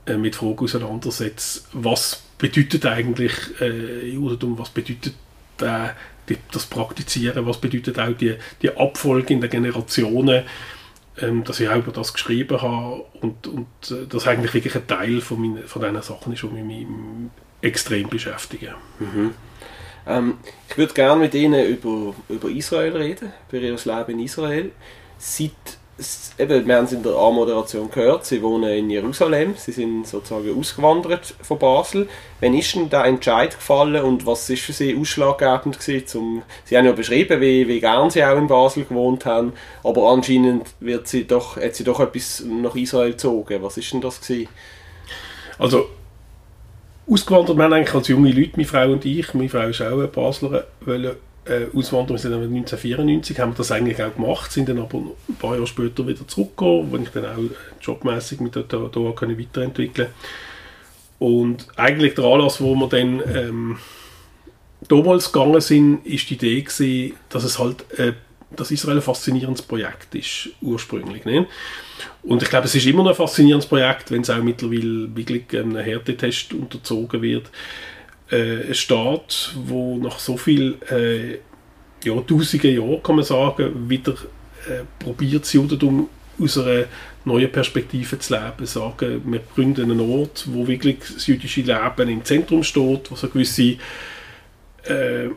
[0.06, 5.14] äh, mit Fragen auseinandersetze, was bedeutet eigentlich äh, Judentum, was bedeutet
[5.60, 5.90] äh,
[6.28, 10.44] die, das Praktizieren, was bedeutet auch die, die Abfolge in den Generationen,
[11.18, 14.86] ähm, dass ich auch über das geschrieben habe und, und äh, das eigentlich wirklich ein
[14.86, 16.86] Teil von, meine, von diesen Sachen ist, die mich
[17.60, 18.74] extrem beschäftigen.
[18.98, 19.34] Mhm.
[20.06, 24.70] Ähm, ich würde gerne mit Ihnen über, über Israel reden, über Ihr Leben in Israel.
[25.18, 25.52] Seit
[26.38, 30.58] eben, wir haben es in der A-Moderation gehört, sie wohnen in Jerusalem, sie sind sozusagen
[30.58, 32.08] ausgewandert von Basel.
[32.40, 36.06] Wann ist denn der Entscheid gefallen und was ist für sie ausschlaggebend gewesen?
[36.06, 39.52] Zum, sie haben ja beschrieben, wie, wie gern sie auch in Basel gewohnt haben,
[39.84, 43.62] aber anscheinend wird sie doch, hat sie doch etwas nach Israel gezogen.
[43.62, 44.48] Was ist denn das gewesen?
[45.58, 45.88] Also,
[47.06, 49.98] ausgewandert wir haben eigentlich als junge Leute, meine Frau und ich, meine Frau ist auch
[49.98, 52.16] eine Baslerin, wollen äh, auswandern.
[52.16, 55.54] Wir sind dann 1994, haben wir das eigentlich auch gemacht, sind dann aber ein paar
[55.54, 57.38] Jahre später wieder zurückgekommen, wo ich dann auch
[57.80, 60.08] jobmäßig mit der da, da weiterentwickeln
[61.18, 63.78] Und eigentlich der Anlass, wo wir dann ähm,
[64.88, 68.12] damals gegangen sind, ist die Idee gewesen, dass es halt äh,
[68.56, 71.24] dass Israel ein faszinierendes Projekt ist, ursprünglich.
[71.24, 71.46] Ne?
[72.22, 75.44] Und ich glaube, es ist immer noch ein faszinierendes Projekt, wenn es auch mittlerweile wirklich
[75.52, 77.50] einem Härtetest unterzogen wird
[78.30, 81.38] äh, ein Staat, wo nach so viel äh,
[82.04, 86.08] ja, tausenden Jahren, kann man sagen, wieder äh, probiert, das Judentum
[86.38, 86.84] aus einer
[87.24, 88.66] neuen Perspektive zu leben.
[88.66, 93.28] Sagen, wir gründen einen Ort, wo wirklich das jüdische Leben im Zentrum steht, wo so
[93.28, 93.76] gewisse
[94.84, 95.28] äh,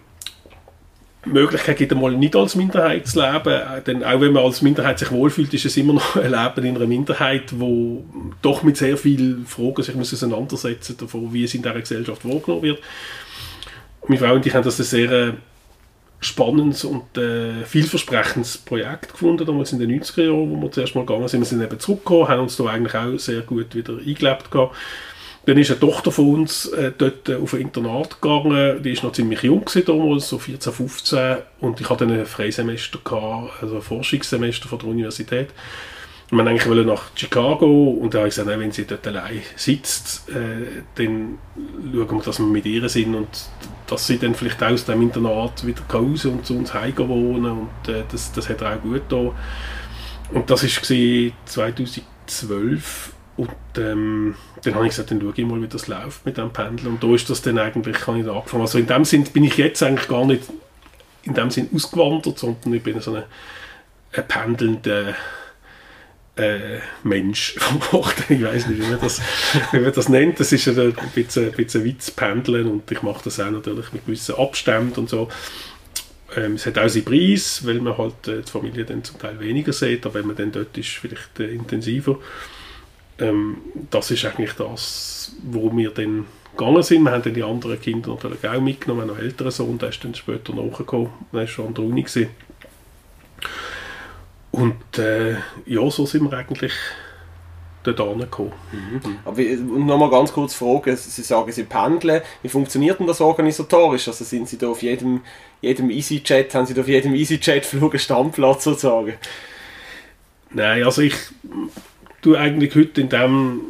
[1.25, 3.61] Möglichkeit gibt, einmal nicht als Minderheit zu leben.
[3.85, 6.75] Denn auch wenn man als Minderheit sich wohlfühlt, ist es immer noch ein Leben in
[6.75, 8.03] einer Minderheit, wo
[8.41, 10.11] doch mit sehr vielen Fragen sich muss
[10.97, 12.79] davon, wie es in dieser Gesellschaft wahrgenommen wird.
[14.07, 15.33] Meine Frau und ich haben das ein sehr äh,
[16.19, 21.05] spannendes und äh, vielversprechendes Projekt gefunden, damals in den 90er Jahren, wo wir zuerst mal
[21.05, 21.41] gegangen sind.
[21.41, 24.75] Wir sind eben zurückgekommen, haben uns da eigentlich auch sehr gut wieder eingelebt gehabt
[25.45, 28.81] dann ist eine Tochter von uns äh, dort äh, auf ein Internat gegangen.
[28.81, 31.37] Die ist noch ziemlich jung damals, so 14, 15.
[31.59, 35.49] Und ich hatte dann ein Freisemester, gehabt, also ein Forschungssemester von der Universität.
[36.31, 39.41] Und wir eigentlich wollen nach Chicago und da habe ich gesagt, wenn sie dort allein
[39.55, 41.37] sitzt, äh, dann
[41.93, 43.27] schauen wir, dass wir mit ihr sind und
[43.85, 47.93] dass sie dann vielleicht aus dem Internat wieder raus und zu uns heim wohnen und
[47.93, 49.31] äh, das, das hat er auch gut da.
[50.31, 55.67] Und das war 2012 und ähm, dann habe ich gesagt, dann schaue ich mal, wie
[55.67, 56.87] das läuft mit dem Pendel.
[56.87, 58.61] Und da ist das dann eigentlich, habe ich da angefangen.
[58.61, 60.43] Also in dem Sinn bin ich jetzt eigentlich gar nicht
[61.23, 63.23] in dem Sinn ausgewandert, sondern ich bin so ein,
[64.27, 65.15] pendelnder
[66.35, 67.55] äh, Mensch
[68.29, 69.21] Ich weiß nicht, wie man, das,
[69.71, 70.39] wie man das nennt.
[70.39, 74.05] Das ist ein bisschen, ein bisschen Witz pendeln und ich mache das auch natürlich mit
[74.05, 75.27] gewissen Abständen und so.
[76.35, 79.39] Ähm, es hat auch seinen Preis, weil man halt äh, die Familie dann zum Teil
[79.39, 82.19] weniger sieht, aber wenn man dann dort ist, vielleicht äh, intensiver
[83.19, 83.57] ähm,
[83.91, 87.03] das ist eigentlich das, wo wir dann gegangen sind.
[87.03, 89.07] Wir haben dann die anderen Kinder natürlich auch mitgenommen.
[89.07, 91.09] Noch einen älteren Sohn, der ist dann später nachgekommen.
[91.31, 92.03] Der war schon an der Uni.
[92.03, 92.29] Gewesen.
[94.51, 95.33] Und äh,
[95.65, 96.73] ja, so sind wir eigentlich
[97.83, 98.53] dort angekommen.
[98.71, 99.17] Mhm.
[99.25, 102.21] Aber nochmal ganz kurz fragen, Sie sagen, Sie pendeln.
[102.41, 104.07] Wie funktioniert denn das organisatorisch?
[104.07, 105.21] Also sind Sie da auf jedem,
[105.61, 109.15] jedem EasyJet, haben Sie da auf jedem EasyJet-Flug einen Stammplatz sozusagen?
[110.51, 111.15] Nein, also ich
[112.23, 113.61] du eigentlich heute in dem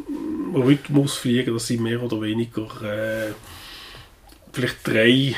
[0.54, 3.32] Rhythmus fliegen, dass sie mehr oder weniger äh,
[4.52, 5.34] vielleicht drei,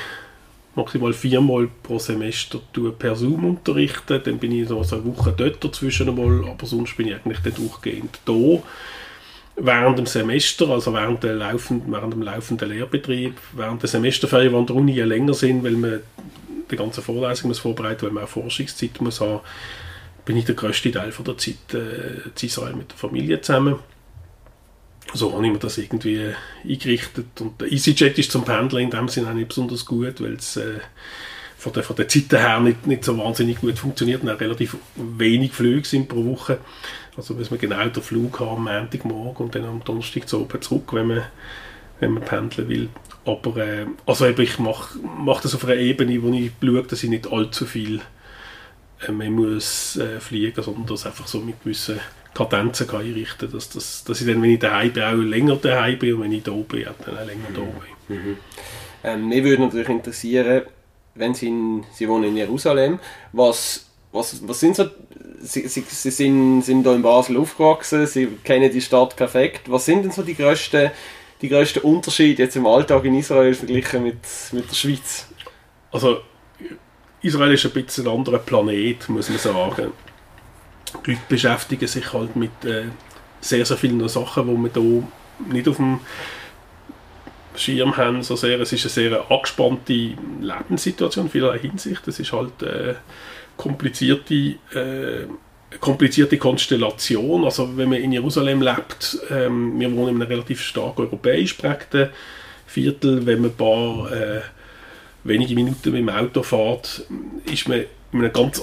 [0.74, 2.60] maximal viermal pro Semester
[2.98, 4.20] per Zoom unterrichten.
[4.22, 7.54] Dann bin ich so eine Woche dort dazwischen einmal, aber sonst bin ich eigentlich dann
[7.54, 8.62] durchgehend da.
[9.58, 14.72] Während dem Semester, also während, der laufenden, während dem laufenden Lehrbetrieb, während der Semesterferien, die
[14.74, 16.00] Uni ja länger sind, weil man
[16.70, 19.40] die ganze Vorlesung muss vorbereiten, weil man auch Forschungszeit muss haben,
[20.26, 23.76] bin ich der größte Teil von der Zeit äh, in Israel mit der Familie zusammen.
[25.14, 26.32] So habe ich mir das irgendwie
[26.64, 27.40] eingerichtet.
[27.40, 30.56] Und der EasyJet ist zum Pendeln in dem Sinne auch nicht besonders gut, weil es
[30.56, 30.80] äh,
[31.56, 34.76] von, der, von der Zeit her nicht, nicht so wahnsinnig gut funktioniert und auch relativ
[34.96, 36.58] wenig Flüge sind pro Woche.
[37.16, 40.60] Also muss man genau den Flug haben am Montagmorgen und dann am Donnerstag zu oben
[40.60, 41.22] zurück, wenn man,
[42.00, 42.88] wenn man pendeln will.
[43.24, 47.04] Aber äh, also eben, ich mache mach das auf einer Ebene, wo ich schaue, dass
[47.04, 48.00] ich nicht allzu viel
[49.08, 52.00] man muss äh, fliegen, sondern das einfach so mit gewissen
[52.34, 55.98] Kadenzen kann einrichten dass, dass, dass ich dann, wenn ich daheim bin, auch länger daheim
[55.98, 58.16] bin und wenn ich da bin, dann auch länger da bin.
[58.16, 58.36] Mhm.
[59.04, 60.62] Ähm, mich würde natürlich interessieren,
[61.14, 62.98] wenn Sie, in, Sie wohnen in Jerusalem,
[63.32, 64.86] was, was, was sind so,
[65.40, 69.86] Sie, Sie, Sie sind, sind da in Basel aufgewachsen, Sie kennen die Stadt perfekt, was
[69.86, 70.90] sind denn so die grössten,
[71.40, 74.18] die grössten Unterschiede jetzt im Alltag in Israel verglichen mit,
[74.52, 75.26] mit der Schweiz?
[75.90, 76.20] Also
[77.26, 79.92] Israel ist ein bisschen ein anderer Planet, muss man sagen.
[81.04, 82.84] Die Leute beschäftigen sich halt mit äh,
[83.40, 85.02] sehr, sehr vielen Sachen, die man hier
[85.52, 86.00] nicht auf dem
[87.56, 88.60] Schirm haben, so sehr.
[88.60, 92.06] Es ist eine sehr angespannte Lebenssituation in vielerlei Hinsicht.
[92.06, 92.94] Es ist halt äh,
[93.56, 95.26] komplizierte, äh,
[95.80, 97.44] komplizierte Konstellation.
[97.44, 102.10] Also wenn man in Jerusalem lebt, ähm, wir wohnen in einem relativ stark europäisch geprägten
[102.66, 104.40] Viertel, wenn man ein paar äh,
[105.28, 107.04] wenige Minuten mit dem Auto fährt,
[107.50, 108.60] ist man in einem ganz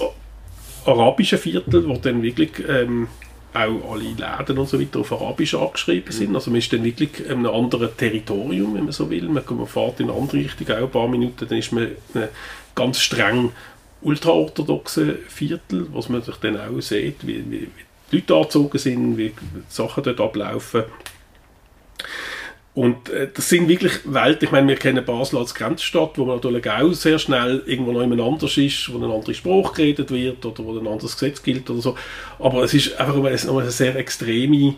[0.86, 3.08] arabischen Viertel, wo dann wirklich ähm,
[3.52, 6.30] auch alle Läden und so weiter auf Arabisch angeschrieben sind.
[6.30, 6.36] Mhm.
[6.36, 9.28] Also man ist dann wirklich in einem anderen Territorium, wenn man so will.
[9.28, 12.20] Man, man fährt in eine andere Richtung auch ein paar Minuten, dann ist man in
[12.20, 12.28] einem
[12.74, 13.52] ganz streng
[14.02, 17.70] ultraorthodoxen Viertel, was man sich dann auch sieht, wie, wie, wie
[18.10, 20.84] die Leute angezogen sind, wie die Sachen dort ablaufen.
[22.74, 26.36] Und äh, das sind wirklich Welten, ich meine, wir kennen Basel als Grenzstadt, wo man
[26.36, 30.44] natürlich auch sehr schnell irgendwo noch jemand anders ist, wo ein anderer Spruch geredet wird
[30.44, 31.96] oder wo ein anderes Gesetz gilt oder so.
[32.40, 34.74] Aber es ist einfach eine, eine sehr extreme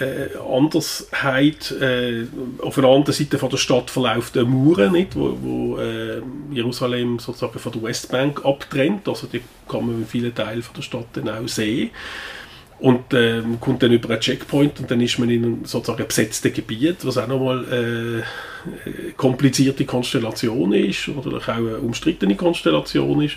[0.00, 1.70] äh, Andersheit.
[1.80, 2.26] Äh,
[2.60, 7.20] auf einer anderen Seite von der Stadt verläuft eine Mauer, nicht, wo, wo äh, Jerusalem
[7.20, 9.08] sozusagen von der Westbank abtrennt.
[9.08, 11.90] Also die kann man in vielen Teilen von der Stadt dann auch sehen
[12.80, 16.52] und ähm, kommt dann über einen Checkpoint und dann ist man in einem sozusagen besetzten
[16.52, 18.22] Gebiet, was auch nochmal äh,
[18.84, 23.36] eine komplizierte Konstellation ist oder auch eine umstrittene Konstellation ist.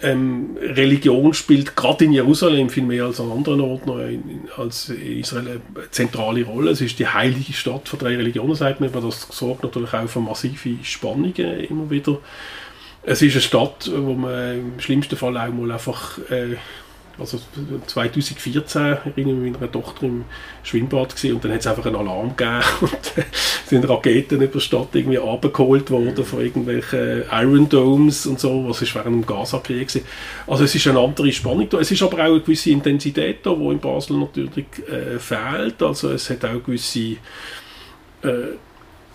[0.00, 5.60] Ähm, Religion spielt gerade in Jerusalem viel mehr als an anderen Orten in, als Israel
[5.76, 6.70] eine zentrale Rolle.
[6.70, 10.06] Es ist die heilige Stadt von drei Religionen, sagt man, aber das sorgt natürlich auch
[10.06, 12.18] für massive Spannungen immer wieder.
[13.02, 16.56] Es ist eine Stadt, wo man im schlimmsten Fall auch mal einfach äh,
[17.18, 17.38] also
[17.86, 20.24] 2014 erinnere ich mit meiner Tochter im
[20.62, 23.12] Schwimmbad gewesen, und dann hat es einfach einen Alarm gegeben und
[23.66, 28.82] sind Raketen über die Stadt irgendwie abgeholt worden von irgendwelchen Iron Domes und so, was
[28.82, 29.88] ist während dem Gaza-Krieg
[30.46, 31.78] Also es ist eine andere Spannung da.
[31.78, 35.82] Es ist aber auch eine gewisse Intensität da, die in Basel natürlich äh, fehlt.
[35.82, 37.16] Also es hat auch gewisse
[38.22, 38.56] äh,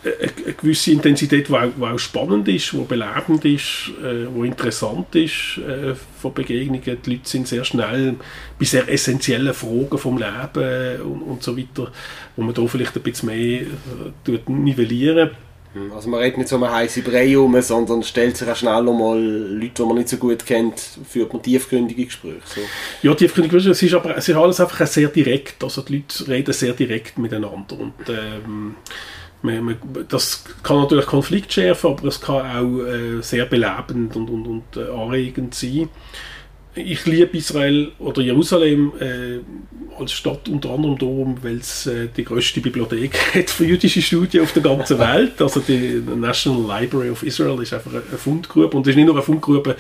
[0.04, 5.16] eine gewisse Intensität, die auch, die auch spannend ist, die belebend ist, äh, die interessant
[5.16, 6.82] ist äh, von Begegnungen.
[6.84, 8.16] Die Leute sind sehr schnell
[8.60, 11.92] bei sehr essentiellen Fragen vom Leben und, und so weiter,
[12.36, 15.32] wo man da vielleicht ein bisschen mehr äh, nivellieren
[15.74, 18.56] hm, also man redet nicht so um eine heiße Brei um, sondern stellt sich auch
[18.56, 22.42] schnell mal Leute, die man nicht so gut kennt, führt man tiefgründige Gespräche.
[22.46, 22.62] So.
[23.02, 26.28] Ja, tiefgründige Gespräche, es ist aber es ist alles einfach sehr direkt, also die Leute
[26.28, 28.76] reden sehr direkt miteinander und ähm,
[29.44, 29.78] man, man,
[30.08, 34.78] das kann natürlich Konflikt schärfen, aber es kann auch äh, sehr belebend und, und, und
[34.78, 35.90] äh, anregend sein
[36.76, 39.40] ich liebe Israel oder Jerusalem äh,
[40.00, 44.44] als Stadt unter anderem darum, weil es äh, die größte Bibliothek hat für jüdische Studien
[44.44, 45.42] auf der ganzen Welt.
[45.42, 49.16] Also die National Library of Israel ist einfach eine Fundgrube und es ist nicht nur
[49.16, 49.76] eine Fundgrube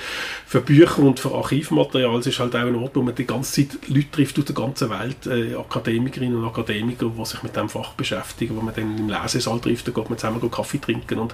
[0.45, 3.67] für Bücher und für Archivmaterial, es ist halt auch ein Ort, wo man die ganze
[3.67, 7.69] Zeit Leute trifft aus der ganzen Welt, äh, Akademikerinnen und Akademiker, die sich mit dem
[7.69, 11.33] Fach beschäftigen, wo man dann im Lesesaal trifft, da geht man zusammen Kaffee trinken und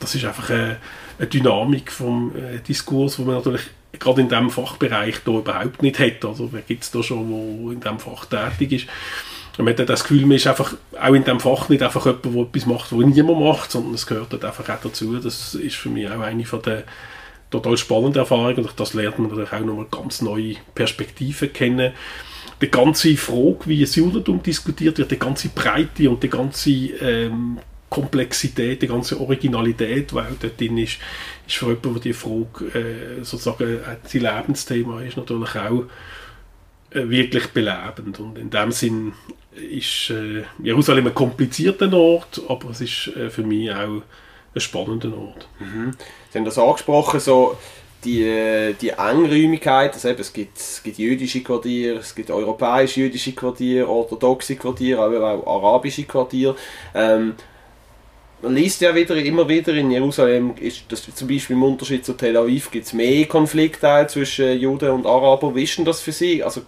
[0.00, 0.76] das ist einfach eine,
[1.18, 3.62] eine Dynamik vom äh, Diskurs, wo man natürlich
[3.98, 6.24] gerade in diesem Fachbereich da überhaupt nicht hat.
[6.24, 8.86] Also wer gibt es da schon, der in diesem Fach tätig ist?
[9.58, 12.24] Und man hat das Gefühl, man ist einfach auch in diesem Fach nicht einfach jemand,
[12.24, 15.18] der etwas macht, was niemand macht, sondern es gehört halt einfach auch dazu.
[15.18, 16.84] Das ist für mich auch eine von der
[17.50, 21.92] total spannenden Erfahrungen und das lernt man natürlich auch nochmal ganz neue Perspektiven kennen.
[22.60, 27.58] Die ganze Frage, wie das Judentum diskutiert wird, die ganze Breite und die ganze ähm,
[27.88, 30.98] Komplexität, die ganze Originalität, die auch dort drin ist,
[31.48, 35.84] ist für jemanden, der die Frage äh, sozusagen sein Lebensthema ist, natürlich auch
[36.90, 38.20] äh, wirklich belebend.
[38.20, 39.12] Und in dem Sinn
[39.52, 44.02] ist äh, Jerusalem ein komplizierter Ort, aber es ist äh, für mich auch
[44.54, 45.48] ein spannender Ort.
[45.58, 45.92] Mhm.
[46.30, 47.56] Sie haben das angesprochen, so
[48.04, 53.00] die, äh, die Engräumigkeit, also eben, es, gibt, es gibt jüdische Quartiere, es gibt europäische
[53.00, 56.54] jüdische Quartiere, orthodoxe Quartiere, aber auch arabische Quartiere.
[56.94, 57.34] Ähm,
[58.42, 62.12] man liest ja wieder, immer wieder in Jerusalem, ist das zum Beispiel im Unterschied zu
[62.14, 66.42] Tel Aviv gibt es mehr Konflikte zwischen Juden und ist denn das für Sie?
[66.42, 66.62] Also,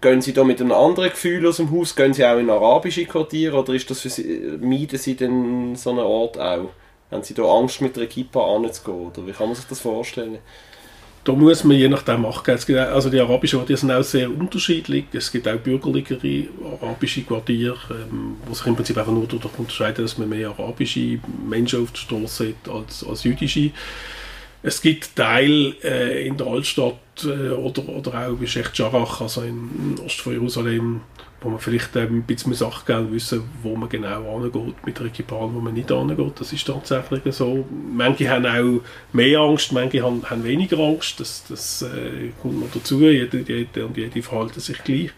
[0.00, 1.96] gehen Sie da mit einem anderen Gefühl aus dem Haus?
[1.96, 5.90] Gehen Sie auch in arabische Quartiere oder ist das für Sie, meiden Sie denn so
[5.90, 6.70] einen Ort auch?
[7.10, 9.06] Haben Sie da Angst, mit der Kippa anzugehen?
[9.06, 10.38] Oder wie kann man sich das vorstellen?
[11.26, 12.56] Da muss man je nachdem machen.
[12.78, 15.06] Also die arabischen Quartiere sind auch sehr unterschiedlich.
[15.12, 16.44] Es gibt auch bürgerlichere
[16.80, 21.18] arabische Quartiere, ähm, wo sich im Prinzip einfach nur dadurch unterscheiden, dass man mehr arabische
[21.48, 23.72] Menschen auf der Straße hat als, als jüdische.
[24.62, 29.42] Es gibt Teile äh, in der Altstadt äh, oder, oder auch bei Sheikh Jarrah, also
[29.42, 31.00] im Osten von Jerusalem,
[31.46, 35.54] wo man vielleicht ähm, ein bisschen Sachen wissen wo man genau angeht mit der Equipage,
[35.54, 36.32] wo man nicht angeht.
[36.40, 37.64] Das ist tatsächlich so.
[37.94, 38.82] Manche haben auch
[39.12, 41.20] mehr Angst, manche haben, haben weniger Angst.
[41.20, 43.00] Das, das äh, kommt noch dazu.
[43.00, 45.10] Jede, jede und jede verhalten sich gleich.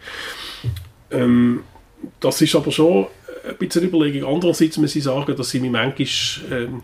[1.09, 1.63] Ähm,
[2.19, 3.07] das ist aber schon
[3.47, 4.31] ein bisschen Überlegung.
[4.31, 6.81] Andererseits muss ich sagen, dass ich mich manchmal ähm,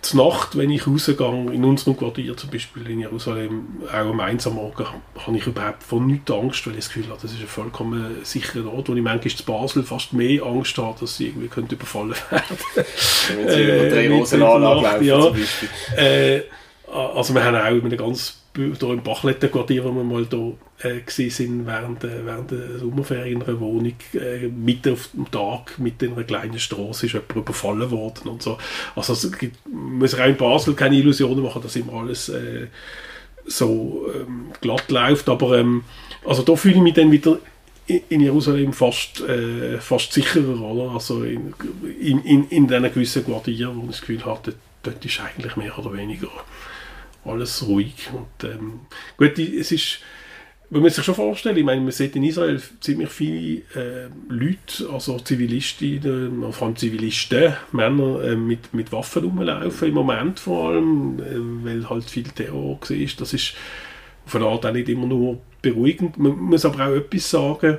[0.00, 4.46] zur Nacht, wenn ich rausgehe, in unserem Quartier zum Beispiel in Jerusalem, auch am Eins
[4.46, 7.40] am Morgen, habe ich überhaupt von nichts Angst, weil ich das Gefühl habe, das ist
[7.40, 11.26] ein vollkommen sicherer Ort, wo ich manchmal zu Basel fast mehr Angst habe, dass sie
[11.26, 12.58] irgendwie könnte überfallen werden
[13.36, 15.20] Wenn sie über drei Rosen anlaufen ja.
[15.20, 15.68] zum Beispiel.
[15.96, 16.42] Äh,
[16.92, 21.00] also wir haben auch in einem ganz hier im Bachlettenquartier, wo wir mal da äh,
[21.06, 26.06] sind während, der- während der Sommerferien in einer Wohnung, äh, mitten auf dem Tag, mitten
[26.06, 28.58] in einer kleinen Straße ist jemand überfallen worden und so.
[28.96, 32.66] Also es gibt, muss auch in Basel keine Illusionen machen, dass immer alles äh,
[33.46, 35.84] so ähm, glatt läuft, aber ähm,
[36.26, 37.38] also da fühle ich mich dann wieder
[37.86, 40.92] in Jerusalem fast, äh, fast sicherer, oder?
[40.92, 41.54] Also in,
[41.98, 44.52] in, in, diesen gewissen Quartieren, wo ich das Gefühl dort,
[44.82, 46.28] dort ist eigentlich mehr oder weniger
[47.28, 48.10] alles ruhig.
[48.12, 48.80] Und, ähm,
[49.16, 50.00] gut, es ist,
[50.70, 54.90] man muss sich schon vorstellen, ich meine, man sieht in Israel ziemlich viele äh, Leute,
[54.92, 61.18] also Zivilistinnen, vor allem Zivilisten, Männer äh, mit, mit Waffen rumlaufen, im Moment vor allem,
[61.20, 63.06] äh, weil halt viel Terror war.
[63.18, 63.54] Das ist
[64.26, 66.18] auf eine Art auch nicht immer nur beruhigend.
[66.18, 67.78] Man muss aber auch etwas sagen,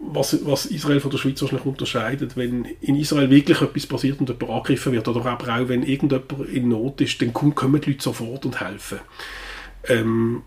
[0.00, 4.28] was, was Israel von der Schweiz wahrscheinlich unterscheidet, wenn in Israel wirklich etwas passiert und
[4.28, 8.02] jemand angegriffen wird, oder aber auch wenn irgendjemand in Not ist, dann kommen die Leute
[8.02, 8.98] sofort und helfen.
[9.84, 10.42] Ähm,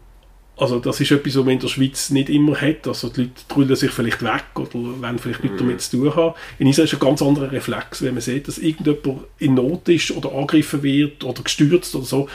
[0.56, 2.88] also das ist etwas, was man in der Schweiz nicht immer hat.
[2.88, 6.36] Also die Leute drüllen sich vielleicht weg oder wollen vielleicht nichts damit zu tun haben.
[6.60, 10.12] In Israel ist ein ganz anderer Reflex, wenn man sieht, dass irgendjemand in Not ist
[10.12, 12.30] oder angegriffen wird oder gestürzt oder so,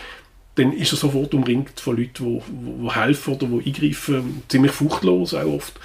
[0.57, 4.43] dann ist er sofort umringt von Leuten, die, die, die helfen oder die eingreifen.
[4.49, 5.79] Ziemlich furchtlos auch oft.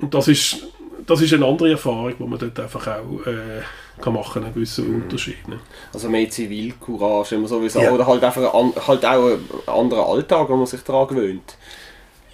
[0.00, 0.66] Und das ist,
[1.06, 3.62] das ist eine andere Erfahrung, die man dort einfach auch äh,
[4.00, 5.46] kann machen, einen gewissen Unterschied.
[5.48, 5.58] Ne?
[5.92, 7.86] Also mehr Zivilcourage, so will sagen.
[7.86, 7.92] Ja.
[7.92, 11.56] Oder halt einfach ein, an- halt auch ein anderer Alltag, wo man sich daran gewöhnt.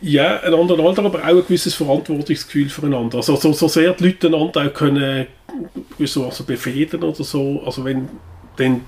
[0.00, 3.16] Ja, ein anderer Alter, aber auch ein gewisses Verantwortungsgefühl füreinander.
[3.16, 5.26] Also so, so sehr die Leute einander auch können
[5.96, 8.08] gewissermaßen befehden oder so, also wenn
[8.56, 8.82] dann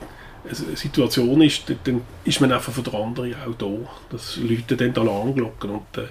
[0.44, 3.66] eine Situation ist, dann- ist man einfach für den anderen auch da.
[4.10, 6.02] Das läutet dann die Alarmglocken und äh,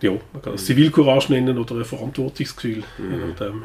[0.00, 2.82] ja, man kann es Zivilcourage nennen oder ein Verantwortungsgefühl.
[2.98, 3.62] je nachdem.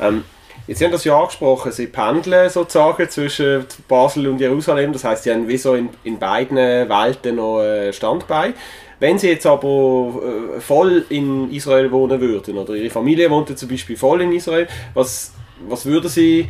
[0.00, 0.24] Ähm,
[0.66, 5.32] jetzt haben das ja angesprochen, sie pendeln sozusagen zwischen Basel und Jerusalem, das heißt, sie
[5.32, 8.54] haben wie so in, in beiden Welten noch äh, Standbein.
[9.00, 10.20] Wenn sie jetzt aber
[10.56, 14.66] äh, voll in Israel wohnen würden, oder ihre Familie wohnt zum Beispiel voll in Israel,
[14.94, 15.32] was,
[15.68, 16.48] was würden sie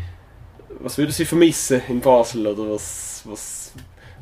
[0.81, 3.73] was würden sie vermissen in Basel, oder was, was,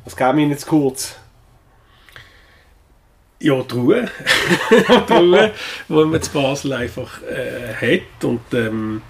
[0.04, 1.16] was käme ihnen zu kurz?
[3.42, 4.08] Ja, die Ruhe.
[5.08, 5.50] die Ruhe,
[5.88, 8.24] die man zu Basel einfach äh, hat.
[8.24, 9.02] Und, ähm,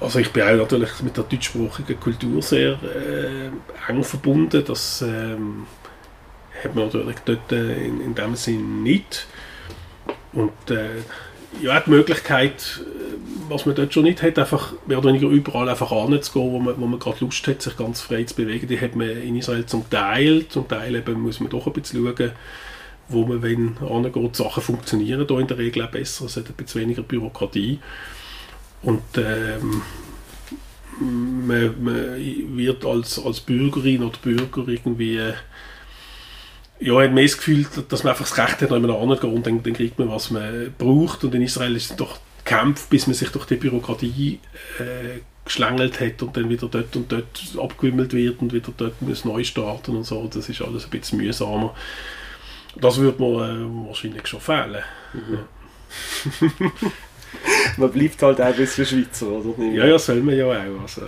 [0.00, 4.62] also ich bin auch natürlich mit der deutschsprachigen Kultur sehr äh, eng verbunden.
[4.64, 5.66] Das ähm,
[6.62, 9.26] hat man natürlich dort äh, in, in dem Sinn nicht.
[10.32, 11.02] Und äh,
[11.62, 13.16] ja, die Möglichkeit, äh,
[13.48, 16.80] was man dort schon nicht hat, einfach mehr oder weniger überall einfach anzugehen, wo man,
[16.80, 19.66] wo man gerade Lust hat, sich ganz frei zu bewegen, die hat man in Israel
[19.66, 20.46] zum Teil.
[20.48, 22.32] Zum Teil eben muss man doch ein bisschen schauen,
[23.08, 26.54] wo man, wenn angeht, Sachen funktionieren da in der Regel auch besser, es hat ein
[26.54, 27.80] bisschen weniger Bürokratie.
[28.82, 29.82] Und ähm,
[31.00, 35.34] man, man wird als, als Bürgerin oder Bürger irgendwie äh,
[36.80, 39.46] ja, hat mehr das Gefühl, dass man einfach das Recht hat, wenn man angeht und
[39.46, 41.24] dann, dann kriegt man, was man braucht.
[41.24, 44.40] Und in Israel ist es doch Kampf, bis man sich durch die Bürokratie
[44.78, 49.24] äh, geschlängelt hat und dann wieder dort und dort abgewimmelt wird und wieder dort muss
[49.24, 50.28] neu starten und so.
[50.32, 51.74] Das ist alles ein bisschen mühsamer.
[52.76, 54.82] Das würde mir äh, wahrscheinlich schon fehlen.
[57.76, 59.64] Man bleibt halt auch ein bisschen Schweizer, oder?
[59.64, 60.82] Ja, ja, soll man ja auch.
[60.82, 61.02] Also,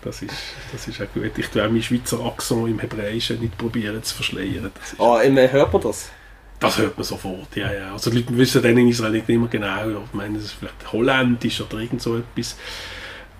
[0.00, 0.34] das, ist,
[0.72, 1.36] das ist auch gut.
[1.38, 4.72] Ich tue auch meinen Schweizer Akzent im Hebräischen nicht probieren zu verschleiern.
[4.82, 6.12] Ist, Ah, immer hört man das?
[6.60, 7.92] das hört man sofort, ja, ja.
[7.92, 10.92] Also die Leute wissen dann in Israel nicht immer genau, ich meine, das ist vielleicht
[10.92, 12.56] holländisch oder irgend so etwas.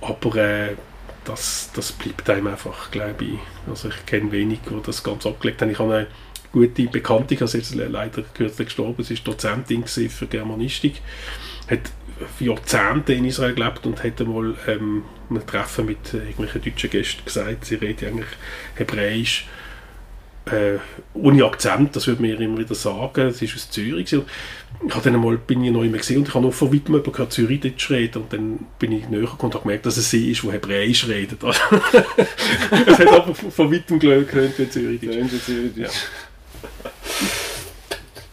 [0.00, 0.76] Aber äh,
[1.24, 3.38] das, das bleibt einem einfach, glaube ich.
[3.68, 5.70] Also ich kenne wenig, die das ganz abgelegt haben.
[5.70, 6.06] Ich habe eine
[6.52, 11.02] gute Bekannte, die jetzt leider kürzlich gestorben ist, ist Dozentin für Germanistik.
[11.68, 11.80] Hat
[12.40, 17.24] Jahrzehnte in Israel gelebt und hat einmal ähm, einem Treffen mit äh, irgendwelchen deutschen Gästen
[17.24, 18.28] gesagt, sie redet eigentlich
[18.76, 19.46] Hebräisch
[20.52, 20.78] äh,
[21.14, 23.32] ohne Akzent, das würde man ihr immer wieder sagen.
[23.32, 24.12] Sie ist aus Zürich.
[24.12, 26.94] Ich habe dann einmal, bin ich noch immer gesehen und ich habe noch von weitem
[26.94, 30.10] jemanden gehört, Zürichdeutsch reden und dann bin ich näher gekommen und habe gemerkt, dass es
[30.10, 31.42] sie ist, die Hebräisch redet.
[31.42, 35.76] es hat aber von weitem gehört wie Zürichdeutsch.
[35.76, 35.88] Ja.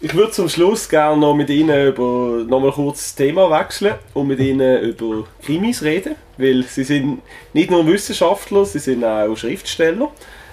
[0.06, 3.96] Ich würde zum Schluss gerne noch mit Ihnen über noch mal kurz das Thema wechseln
[4.14, 9.36] und mit Ihnen über Krimis reden, weil Sie sind nicht nur Wissenschaftler, Sie sind auch
[9.36, 10.12] Schriftsteller.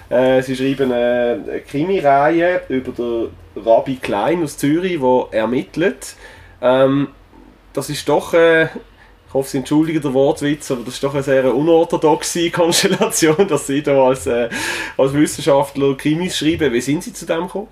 [0.09, 6.15] Äh, Sie schreiben eine Krimireihe über den Rabbi Klein aus Zürich, der ermittelt.
[6.59, 7.09] Ähm,
[7.73, 11.21] das ist doch, äh, ich hoffe, Sie entschuldigen den Wortwitz, aber das ist doch eine
[11.21, 14.49] sehr unorthodoxe Konstellation, dass Sie da als, äh,
[14.97, 16.73] als Wissenschaftler Krimis schreiben.
[16.73, 17.67] Wie sind Sie zu dem gekommen?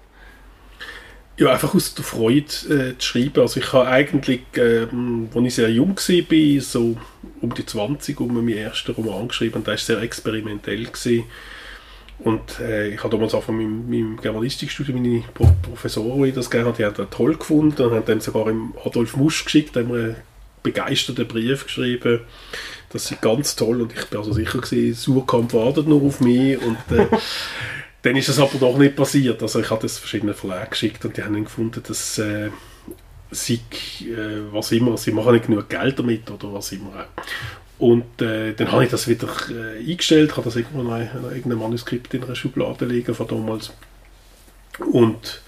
[1.41, 3.41] Ja, einfach aus der Freude äh, zu schreiben.
[3.41, 6.95] Also ich habe eigentlich, ähm, als ich sehr jung war, so
[7.41, 10.83] um die 20, um meinen ersten Roman geschrieben und der war sehr experimentell.
[10.83, 11.23] Gewesen.
[12.19, 16.51] Und äh, ich habe damals auch von meinem, meinem Germanistikstudium meine Pro Professoren, die das
[16.51, 19.75] gerne hat, die haben das toll gefunden und haben dann sogar im Adolf Musch geschickt,
[19.75, 20.17] einen
[20.61, 22.19] begeisterten Brief geschrieben.
[22.91, 26.61] Das ist ganz toll und ich bin also sicher gewesen, Surkamp wartet nur auf mich
[26.61, 27.07] und äh,
[28.03, 29.41] dann ist es aber doch nicht passiert.
[29.41, 32.49] Also ich habe das verschiedene Verlage geschickt und die haben dann gefunden, dass äh,
[33.29, 33.61] sie,
[34.01, 37.07] äh, was immer, sie machen nicht genug Geld damit oder was immer.
[37.77, 41.57] Und äh, dann habe ich das wieder äh, eingestellt, habe das irgendwo in, in irgendein
[41.57, 43.73] Manuskript in einer Schublade liegen von damals
[44.91, 45.41] und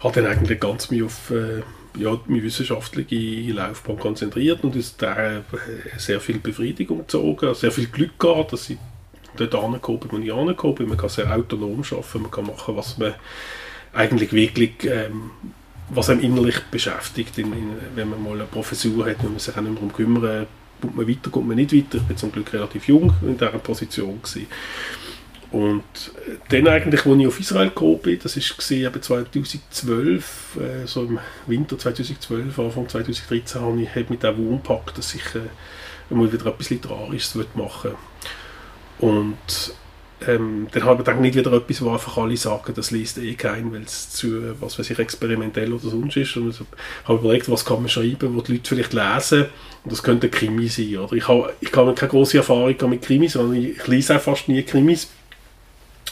[0.00, 1.62] habe dann eigentlich ganz mich auf äh,
[1.96, 7.86] ja, meine wissenschaftliche Laufbahn konzentriert und aus der äh, sehr viel Befriedigung gezogen, sehr viel
[7.86, 8.78] Glück gehabt, dass ich
[9.36, 10.88] dort angekommen bin, wo ich angekommen bin.
[10.88, 13.14] Man kann sehr autonom arbeiten, man kann machen, was man
[13.92, 15.30] eigentlich wirklich ähm,
[15.90, 19.56] was einem innerlich beschäftigt, in, in, wenn man mal eine Professur hat, wenn man sich
[19.56, 20.46] auch nicht mehr darum kümmern
[20.80, 21.98] kommt man weiter, kommt man nicht weiter.
[21.98, 24.20] Ich bin zum Glück relativ jung in dieser Position.
[24.22, 24.46] Gewesen.
[25.50, 25.82] Und
[26.26, 31.04] äh, dann eigentlich, als ich auf Israel gekommen bin, das war eben 2012, äh, so
[31.04, 34.62] im Winter 2012, Anfang 2013, habe ich mit dem Wurm
[34.94, 37.96] dass ich äh, mal wieder etwas Literarisches machen will.
[39.00, 39.74] Und
[40.26, 43.34] ähm, dann habe ich gedacht, nicht wieder etwas, wo einfach alle sagen, das liest eh
[43.34, 46.36] kein, weil es zu, was weiß ich, experimentell oder sonst ist.
[46.36, 46.60] Und ich
[47.04, 49.46] habe überlegt, was kann man schreiben, wo die Leute vielleicht lesen.
[49.84, 50.98] Und das könnte ein Krimi sein.
[50.98, 51.14] Oder?
[51.14, 54.48] Ich, habe, ich habe keine große Erfahrung mit Krimis, sondern ich, ich lese auch fast
[54.48, 55.08] nie Krimis.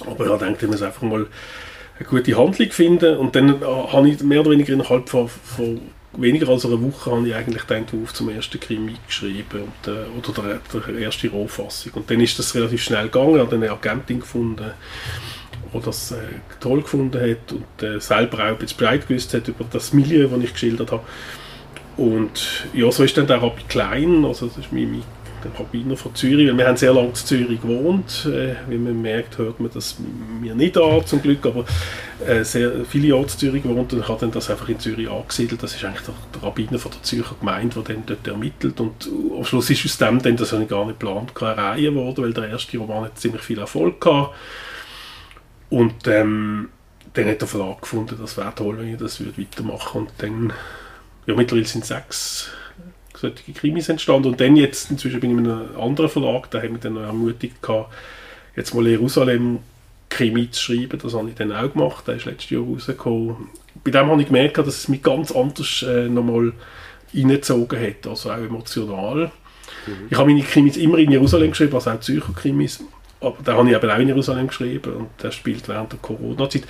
[0.06, 1.26] Aber ich denke, ich muss einfach mal
[1.98, 3.18] eine gute Handlung finden.
[3.18, 5.80] Und dann äh, habe ich mehr oder weniger innerhalb von, von
[6.20, 10.06] weniger als eine Woche habe ich eigentlich den Entwurf zum ersten Krimi geschrieben und, äh,
[10.16, 11.92] oder der, der, erste Rohfassung.
[11.94, 14.72] Und dann ist das relativ schnell gegangen, habe eine Agentin gefunden,
[15.72, 16.16] die das äh,
[16.60, 20.28] toll gefunden hat und äh, selber auch ein bisschen Bescheid gewusst hat über das Milieu,
[20.28, 21.04] das ich geschildert habe.
[21.96, 25.02] Und ja, so ist dann der Rabbi Klein, also das ist mein, mein
[25.44, 28.26] der Rabbiner von Zürich, weil wir haben sehr lange in Zürich gewohnt.
[28.26, 29.96] Äh, wie man merkt, hört man das
[30.40, 31.64] mir nicht an, zum Glück, aber
[32.26, 35.62] äh, sehr viele Jahre in Zürich gewohnt und hat dann das einfach in Zürich angesiedelt.
[35.62, 39.08] Das ist eigentlich der, der Rabbiner von der Zürcher Gemeinde, der dann dort ermittelt und
[39.36, 42.24] am Schluss ist aus dem dann, das habe ich gar nicht geplant, keine Reihe geworden,
[42.24, 44.34] weil der erste Roman hat ziemlich viel Erfolg gehabt.
[45.70, 46.70] Und ähm,
[47.14, 50.52] dann hat der Verlag gefunden, das wäre toll, wenn ich das würde weitermachen und dann,
[51.26, 52.50] ja mittlerweile sind sechs
[53.20, 54.28] solche Krimis entstanden.
[54.28, 57.60] Und dann jetzt, inzwischen bin ich in einem anderen Verlag, da haben wir dann ermutigt
[57.62, 57.92] gehabt,
[58.56, 59.58] jetzt mal Jerusalem
[60.08, 60.98] Krimi zu schreiben.
[61.02, 63.36] Das habe ich dann auch gemacht, der ist letztes Jahr rausgekommen.
[63.84, 66.52] Bei dem habe ich gemerkt, dass es mich ganz anders äh, nochmal
[67.14, 69.30] reingezogen hat, also auch emotional.
[69.86, 69.92] Mhm.
[70.10, 72.84] Ich habe meine Krimis immer in Jerusalem geschrieben, also auch Zürcher Krimis,
[73.20, 76.64] aber da habe ich eben auch in Jerusalem geschrieben und der spielt während der Corona-Zeit.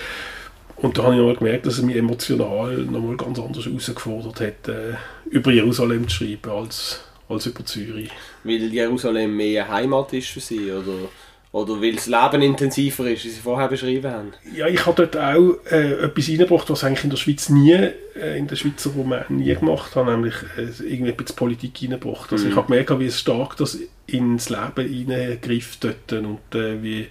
[0.81, 4.69] Und da habe ich mal gemerkt, dass es mich emotional nochmal ganz anders herausgefordert hat,
[4.69, 4.95] äh,
[5.29, 8.11] über Jerusalem zu schreiben als, als über Zürich.
[8.45, 11.09] Weil Jerusalem mehr Heimat ist für Sie oder,
[11.51, 14.33] oder weil das Leben intensiver ist, wie Sie vorher beschrieben haben?
[14.55, 18.39] Ja, ich habe dort auch äh, etwas reingebracht, was eigentlich in der Schweiz nie, äh,
[18.39, 22.31] in der Schweizer Roman nie gemacht habe, nämlich äh, irgendwie etwas Politik reingebracht.
[22.31, 22.51] Also mhm.
[22.53, 27.09] ich habe gemerkt, wie stark das ins Leben hineingreift dort und äh, wie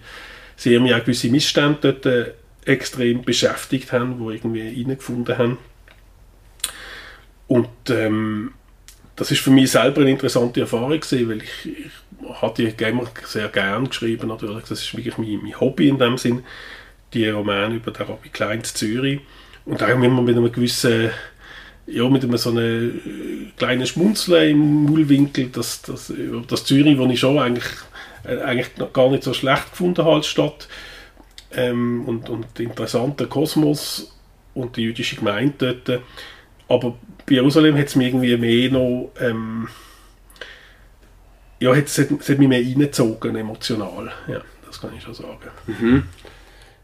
[0.56, 2.32] sehr mir auch gewisse Missstände dort äh,
[2.68, 5.58] extrem beschäftigt haben, wo irgendwie reingefunden haben.
[7.48, 8.54] Und ähm,
[9.16, 13.06] das ist für mich selber eine interessante Erfahrung gewesen, weil ich, ich hatte die Gamer
[13.26, 14.66] sehr gern geschrieben natürlich.
[14.66, 16.44] Das ist wirklich mein, mein Hobby in dem Sinn,
[17.14, 19.22] die Romane über den Rabbi Klein zu Zürich
[19.66, 21.10] und auch immer mit einem gewissen
[21.88, 26.12] ja, mit einem so einem kleinen Schmunzeln im Mullwinkel, dass das,
[26.48, 27.64] das Zürich, wo ich schon eigentlich,
[28.26, 30.68] äh, eigentlich gar nicht so schlecht gefunden habe als Stadt,
[31.54, 34.14] ähm, und, und interessanter Kosmos
[34.54, 36.02] und die jüdische Gemeinde dort.
[36.68, 39.68] Aber bei Jerusalem hat es mich irgendwie mehr noch, ähm,
[41.60, 44.12] ja, hat, es, es hat mich mehr reingezogen, emotional.
[44.28, 45.50] Ja, das kann ich schon sagen.
[45.68, 46.04] Mhm.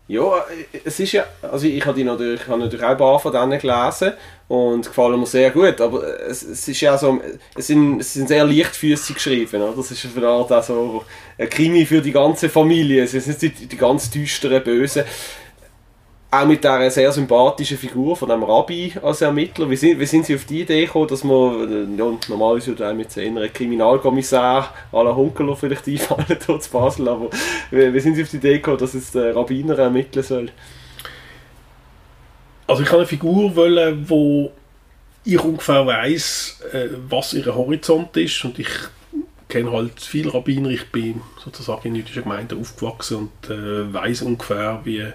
[0.06, 0.46] Ja,
[0.84, 3.58] es ist ja, also ich habe natürlich, ich habe natürlich auch ein paar von denen
[3.58, 4.12] gelesen
[4.50, 7.22] und gefallen mir sehr gut, aber es, es ist ja so,
[7.56, 9.74] es sind, es sind sehr leichtfüßig geschrieben, oder?
[9.78, 11.06] das ist eine Art auch so
[11.38, 15.06] ein Krimi für die ganze Familie, es sind nicht die, die ganz düsteren Bösen
[16.34, 19.70] auch mit dieser sehr sympathischen Figur von dem Rabbi als Ermittler.
[19.70, 23.02] Wie sind, wie sind Sie auf die Idee gekommen, dass man, ja, normalerweise würde einem
[23.02, 27.30] jetzt einen Kriminalkommissar à la Hunkeler vielleicht einfallen dort zu Basel, aber
[27.70, 30.50] wie, wie, sind Sie auf die Idee gekommen, dass es der Rabbiner ermitteln soll?
[32.66, 34.52] Also ich habe eine Figur wollen, wo
[35.26, 38.70] ich ungefähr weiß, äh, was ihr Horizont ist und ich
[39.50, 44.82] kenne halt viele Rabbiner, ich bin sozusagen in jüdischen Gemeinden aufgewachsen und äh, weiß ungefähr,
[44.84, 45.06] wie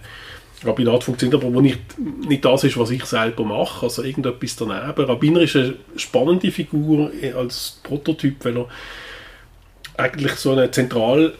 [0.65, 5.05] Rabbinat funktioniert, aber nicht, nicht das ist, was ich selber mache, also irgendetwas daneben.
[5.05, 8.69] Rabbiner ist eine spannende Figur als Prototyp, weil er
[9.97, 11.35] eigentlich so eine zentrale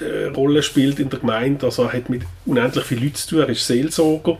[0.00, 3.38] äh, Rolle spielt in der Gemeinde, also er hat mit unendlich viel Leuten zu tun,
[3.40, 4.38] er ist Seelsorger,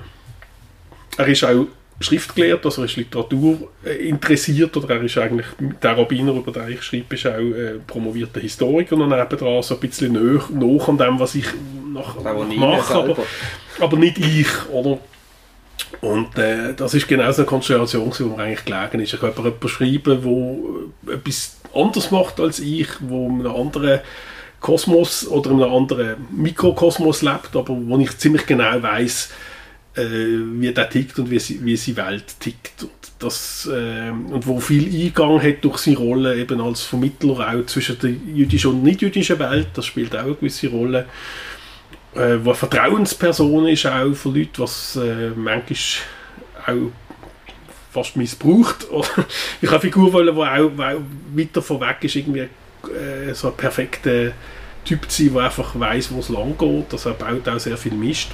[1.16, 1.66] er ist auch
[2.00, 5.46] Schriftgelehrt, also er ist Literatur äh, interessiert oder er ist eigentlich,
[5.82, 9.80] der Rabbiner, über den ich schreibe, ist auch äh, promovierter Historiker und nebendran so ein
[9.80, 11.46] bisschen nach, nach an dem, was ich
[11.92, 13.16] nach, mache, aber,
[13.80, 14.98] aber nicht ich, oder?
[16.00, 19.14] Und äh, das ist genau so eine Konstellation, wo mir eigentlich gelegen ist.
[19.14, 24.00] Ich habe jemanden schreiben, der etwas anders macht als ich, wo in einem anderen
[24.60, 29.30] Kosmos oder in einem anderen Mikrokosmos lebt, aber wo ich ziemlich genau weiß,
[29.98, 32.82] äh, wie der tickt und wie, sie, wie seine Welt tickt.
[32.82, 37.66] Und, das, äh, und wo viel Eingang hat durch seine Rolle eben als Vermittler auch
[37.66, 41.06] zwischen der jüdischen und nicht-jüdischen Welt, das spielt auch eine gewisse Rolle.
[42.14, 45.76] Äh, wo eine Vertrauensperson ist auch für Leute, was äh, manchmal
[46.66, 46.92] auch
[47.90, 48.86] fast missbraucht.
[49.60, 51.00] ich habe eine Figur wollen, die auch, auch
[51.34, 54.32] weiter vorweg ist, irgendwie äh, so ein perfekter
[54.84, 56.92] Typ zu sein, der einfach weiß, wo es lang geht.
[56.92, 58.28] Also er baut auch sehr viel Mist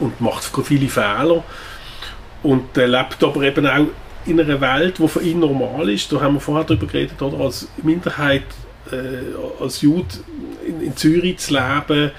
[0.00, 1.44] und macht viele Fehler
[2.42, 3.86] und äh, lebt aber eben auch
[4.26, 6.12] in einer Welt, die für ihn normal ist.
[6.12, 7.42] Da haben wir vorher darüber geredet, oder?
[7.42, 8.44] als Minderheit,
[8.90, 10.08] äh, als Jude
[10.66, 12.10] in, in, Zürich zu leben,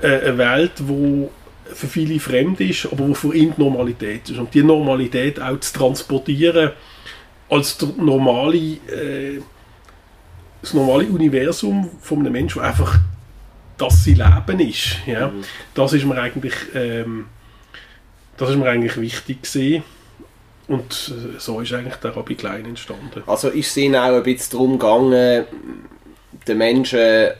[0.00, 1.28] äh, eine Welt, die
[1.74, 4.38] für viele fremd ist, aber wo für ihn die Normalität ist.
[4.38, 6.72] Und die Normalität auch zu transportieren
[7.50, 9.40] als normale, äh,
[10.62, 12.98] das normale Universum von einem Menschen, der einfach
[13.78, 14.98] dass sie Leben ist.
[15.06, 15.28] Ja?
[15.28, 15.44] Mhm.
[15.74, 17.26] Das ist mir eigentlich, ähm,
[18.36, 19.82] das ist mir eigentlich wichtig gewesen.
[20.66, 23.22] Und so ist eigentlich der Rabbi Klein entstanden.
[23.26, 25.44] Also ist es ihnen auch ein bisschen darum gegangen,
[26.46, 27.30] den Menschen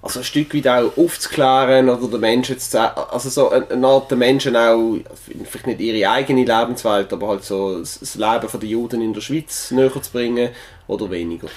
[0.00, 2.78] also ein Stück weit auch aufzuklären oder den Menschen zu
[3.12, 4.98] also so eine Art den Menschen auch,
[5.44, 9.70] vielleicht nicht ihre eigene Lebenswelt, aber halt so das Leben der Juden in der Schweiz
[9.70, 10.50] näher zu bringen
[10.86, 11.48] oder weniger?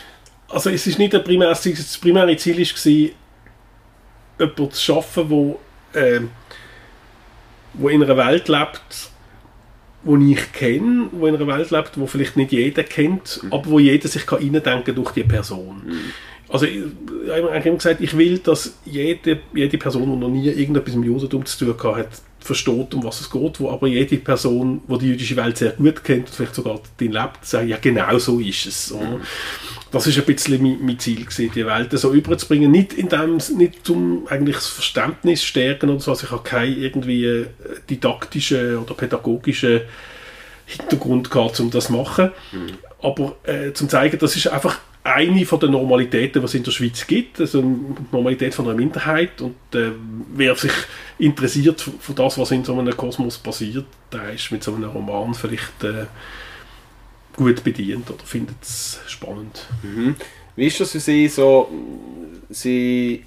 [0.50, 3.10] Also es ist nicht der primäre, das primäre Ziel war,
[4.42, 5.60] jemanden zu schaffen, wo,
[5.94, 6.22] äh,
[7.74, 9.10] wo in einer Welt lebt,
[10.04, 13.54] wo ich kenne, wo in einer Welt lebt, wo vielleicht nicht jeder kennt, mhm.
[13.54, 15.82] aber wo jeder sich kann reindenken durch die Person.
[15.86, 16.00] Mhm.
[16.50, 20.50] Also ich, ich habe immer gesagt, ich will, dass jede, jede Person, die noch nie
[20.50, 24.82] irgendetwas mit Judentum zu tun hat, versteht, um was es geht, wo aber jede Person,
[24.90, 28.40] die die jüdische Welt sehr gut kennt, vielleicht sogar den lebt, sagt, ja genau so
[28.40, 28.92] ist es.
[28.92, 29.22] Mhm
[29.92, 32.72] das ist ein bisschen mein, mein Ziel gewesen, die Welt so überzubringen.
[32.72, 36.12] Nicht in dem, nicht zum eigentlich das Verständnis stärken oder so.
[36.12, 37.48] Also ich habe keinen irgendwie äh,
[37.90, 39.82] didaktischen oder pädagogischen
[40.66, 42.32] Hintergrund gehabt, um das zu machen.
[42.54, 42.78] Mhm.
[43.02, 46.72] Aber äh, zum zeigen, das ist einfach eine von den Normalitäten, die es in der
[46.72, 47.78] Schweiz gibt, also eine
[48.12, 49.92] Normalität von einer Minderheit und äh,
[50.36, 50.74] wer sich
[51.18, 55.34] interessiert für das, was in so einem Kosmos passiert, der ist mit so einem Roman
[55.34, 56.06] vielleicht äh,
[57.36, 59.68] gut bedient oder findet es spannend.
[59.84, 60.16] Mhm.
[60.56, 61.70] Wie ist das für Sie so?
[62.50, 63.24] Sie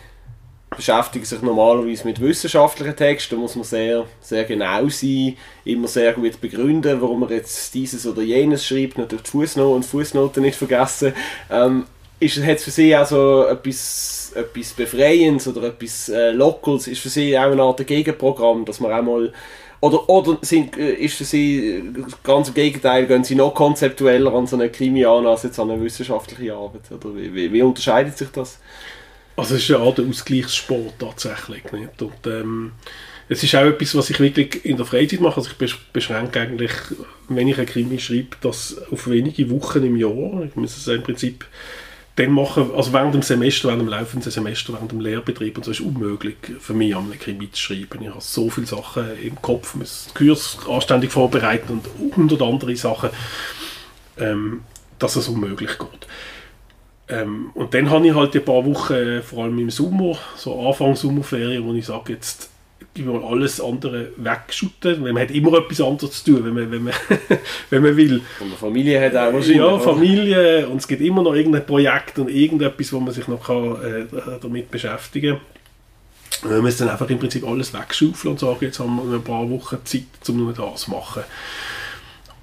[0.77, 6.13] beschäftigen sich normalerweise mit wissenschaftlichen Texten, da muss man sehr, sehr genau sein, immer sehr
[6.13, 10.57] gut begründen, warum man jetzt dieses oder jenes schreibt, natürlich die Fußnoten und Fußnoten nicht
[10.57, 11.13] vergessen.
[11.51, 11.85] Ähm,
[12.21, 16.87] ist, hat es für Sie auch etwas, etwas Befreiendes oder etwas äh, Locals?
[16.87, 19.33] Ist für Sie auch eine Art Gegenprogramm, dass man auch mal
[19.85, 21.83] oder, oder sind, äh, ist Sie
[22.23, 25.71] ganz im Gegenteil, gehen Sie noch konzeptueller an so eine Krimi an als jetzt an
[25.71, 26.91] eine wissenschaftliche Arbeit?
[26.91, 28.61] Oder wie, wie, wie unterscheidet sich das?
[29.37, 31.71] Also es ist ja auch der Ausgleichssport tatsächlich.
[31.73, 32.01] Nicht?
[32.01, 32.73] Und, ähm,
[33.29, 35.37] es ist auch etwas, was ich wirklich in der Freizeit mache.
[35.37, 36.73] Also ich beschränke eigentlich,
[37.29, 40.45] wenn ich ein Krimi schreibe, das auf wenige Wochen im Jahr.
[40.45, 41.45] Ich muss es im Prinzip
[42.17, 45.73] dann machen, also während dem Semester, während dem laufenden Semester, während dem Lehrbetrieb und so
[45.73, 48.03] ist unmöglich für mich, am Krimi zu schreiben.
[48.03, 53.11] Ich habe so viele Sachen im Kopf, muss Kurs anständig vorbereiten und hundert andere Sachen,
[54.19, 54.63] ähm,
[54.99, 56.07] dass es unmöglich geht.
[57.09, 60.95] Ähm, und dann habe ich halt ein paar Wochen, vor allem im Sommer, so Anfang
[60.95, 62.49] Sommerferien, wo ich sage, jetzt
[62.97, 65.03] ich will alles andere wegschütten.
[65.03, 66.95] Man hat immer etwas anderes zu tun, wenn man, wenn man,
[67.71, 68.23] wenn man will.
[68.39, 69.57] Und die Familie hat auch wahrscheinlich.
[69.57, 70.69] Ja, Familie.
[70.69, 74.39] Und es gibt immer noch irgendein Projekt und irgendetwas, wo man sich noch kann, äh,
[74.41, 75.39] damit beschäftigen
[76.43, 76.51] kann.
[76.51, 79.49] Wir müssen dann einfach im Prinzip alles wegschaufeln und sagen, jetzt haben wir ein paar
[79.49, 81.23] Wochen Zeit, um nur das zu machen.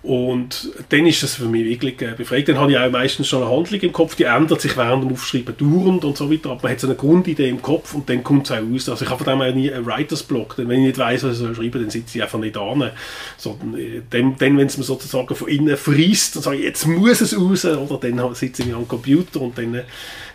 [0.03, 2.43] Und dann ist das für mich wirklich äh.
[2.43, 5.11] Dann habe ich auch meistens schon eine Handlung im Kopf, die ändert sich während dem
[5.11, 6.49] Aufschreiben dauernd und so weiter.
[6.49, 8.89] Aber man hat so eine Grundidee im Kopf und dann kommt es auch raus.
[8.89, 10.55] Also ich habe von dem auch nie einen Writers Block.
[10.55, 12.89] Denn wenn ich nicht weiß, was ich soll dann sitze ich einfach nicht an.
[13.37, 17.21] Sondern äh, dann, dann wenn es mir sozusagen von innen frisst, dann sage jetzt muss
[17.21, 17.65] es raus.
[17.65, 19.83] Oder dann sitze ich am Computer und dann äh,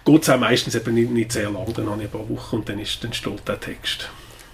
[0.05, 1.67] geht es auch meistens eben nicht, nicht sehr lang.
[1.75, 4.09] Dann habe ich ein paar Wochen und dann, ist, dann steht der Text.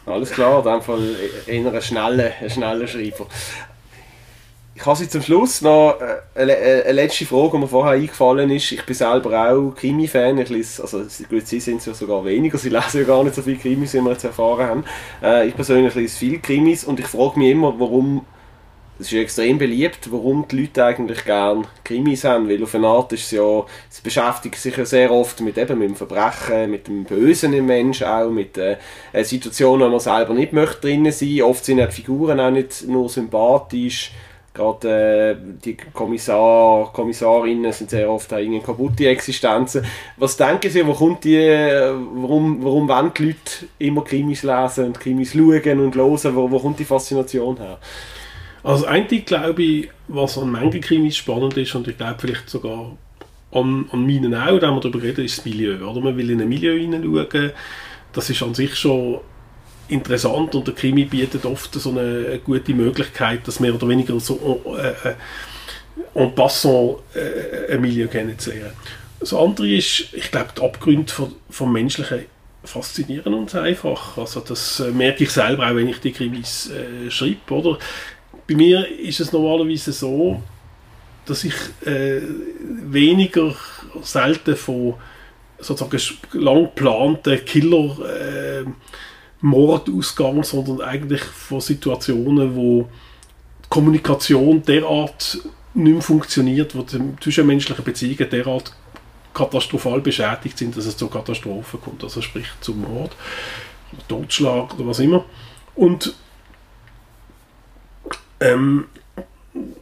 [0.07, 3.27] Alles klar, in dem Fall eher ein schneller, ein schneller Schreiber.
[4.87, 8.73] Habe zum Schluss noch äh, eine, letzte Frage, die mir vorher eingefallen ist.
[8.73, 10.39] Ich bin selber auch Krimi-Fan.
[10.39, 13.37] Ich lese, also gut, Sie sind es ja sogar weniger, Sie lesen ja gar nicht
[13.37, 14.85] so viele Krimis, wie wir jetzt erfahren haben.
[15.23, 18.25] Äh, ich persönlich lese viele Krimis und ich frage mich immer, warum,
[18.99, 22.89] es ist ja extrem beliebt, warum die Leute eigentlich gerne Krimis haben, weil auf eine
[22.89, 26.71] Art ist es ja, es beschäftigt sich ja sehr oft mit, eben, mit dem Verbrechen,
[26.71, 28.79] mit dem Bösen im Menschen auch, mit äh,
[29.23, 31.43] Situationen, wo man selber nicht möchte drinnen sein.
[31.43, 34.13] Oft sind ja die Figuren auch nicht nur sympathisch,
[34.55, 39.85] Gerade äh, die Kommissar, Kommissarinnen sind sehr oft irgendwie kaputte Existenzen.
[40.19, 45.01] Was denken Sie, wo kommt die, warum, warum wollen die Leute immer Krimis lesen und
[45.01, 46.37] Krimis schauen und hören?
[46.37, 47.79] Wo, wo kommt die Faszination her?
[48.63, 52.93] Also eigentlich glaube ich, was an manchen Krimis spannend ist und ich glaube vielleicht sogar
[53.53, 55.77] an, an meinen auch, da wir darüber reden, ist das Milieu.
[55.77, 56.01] Oder?
[56.01, 57.53] Man will in ein Milieu hineinschauen.
[58.13, 59.21] Das ist an sich schon
[59.93, 64.63] interessant und der Krimi bietet oft so eine gute Möglichkeit, dass mehr oder weniger so
[64.79, 65.15] äh, äh
[66.15, 68.73] en passant äh, ein Milieu kennenzulernen.
[69.21, 72.25] Das andere ist, ich glaube, die Abgründe vom, vom Menschlichen
[72.65, 74.19] faszinieren uns einfach.
[74.19, 77.55] Also das äh, merke ich selber auch, wenn ich die Krimis äh, schreibe.
[77.55, 77.79] Oder?
[78.49, 80.43] Bei mir ist es normalerweise so,
[81.27, 81.55] dass ich
[81.87, 82.21] äh,
[82.61, 83.55] weniger
[84.03, 84.95] selten von
[85.59, 86.01] sozusagen
[86.33, 88.65] lang geplanten Killer äh,
[89.43, 92.89] Mordausgang, sondern eigentlich von Situationen, wo
[93.69, 95.41] Kommunikation derart
[95.75, 98.73] nicht mehr funktioniert, wo die zwischenmenschlichen Beziehungen derart
[99.35, 103.17] katastrophal beschädigt sind, dass es zu Katastrophen kommt, also sprich zum Mord,
[104.09, 105.25] Totschlag oder was immer.
[105.75, 106.15] Und
[108.41, 108.87] ähm,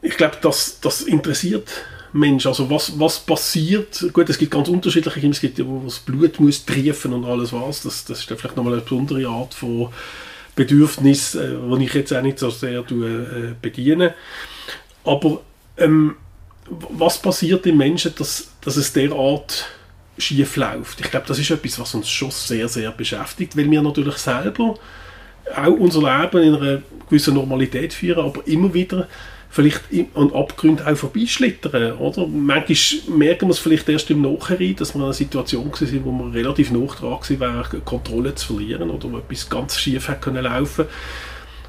[0.03, 1.69] ich glaube, das, das interessiert
[2.13, 2.47] Mensch?
[2.47, 4.07] Also was, was passiert?
[4.13, 5.35] Gut, es gibt ganz unterschiedliche Kinder.
[5.35, 7.83] Es gibt ja, wo das Blut muss triefen und alles was.
[7.83, 9.89] Das, das ist vielleicht nochmal eine besondere Art von
[10.55, 14.15] Bedürfnis, äh, die ich jetzt auch nicht so sehr äh, bediene.
[15.05, 15.41] Aber
[15.77, 16.17] ähm,
[16.69, 19.67] was passiert im Menschen, dass, dass es derart
[20.19, 21.01] schief läuft?
[21.01, 24.79] Ich glaube, das ist etwas, was uns schon sehr, sehr beschäftigt, weil wir natürlich selber
[25.57, 29.09] auch unser Leben in einer gewissen Normalität führen, aber immer wieder
[29.51, 29.83] vielleicht
[30.15, 32.27] an Abgründen auch vorbeischlittern, oder?
[32.27, 36.13] Manchmal merken wir es vielleicht erst im Nachhinein, dass wir in einer Situation waren, wo
[36.13, 40.45] wir relativ nah dran waren, Kontrolle zu verlieren oder wo etwas ganz schief hätte können
[40.45, 40.87] laufen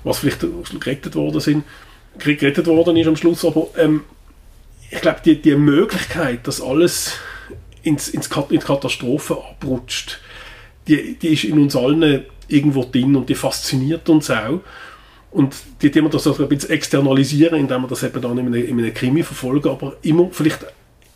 [0.04, 0.46] was vielleicht
[0.80, 1.64] gerettet worden sind,
[2.18, 4.04] gerettet worden ist am Schluss, aber ähm,
[4.90, 7.14] ich glaube, die, die Möglichkeit, dass alles
[7.84, 10.20] ins, ins in die Katastrophe abrutscht,
[10.88, 14.60] die, die ist in uns allen irgendwo drin und die fasziniert uns auch.
[15.32, 18.66] Und die, wir das also ein bisschen externalisieren, indem wir das eben dann in einem,
[18.66, 20.66] in einem Krimi verfolgen, aber immer, vielleicht,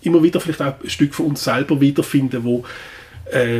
[0.01, 2.63] immer wieder vielleicht auch ein Stück von uns selber wiederfinden, wo,
[3.31, 3.57] äh,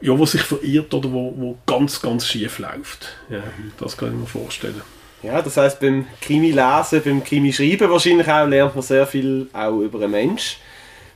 [0.00, 3.08] ja, wo sich verirrt oder wo, wo ganz, ganz schief läuft.
[3.28, 3.42] Ja,
[3.78, 4.80] das kann ich mir vorstellen.
[5.22, 9.48] Ja, das heißt beim Krimi lesen, beim Krimi schreiben wahrscheinlich auch lernt man sehr viel
[9.52, 10.58] auch über einen Mensch.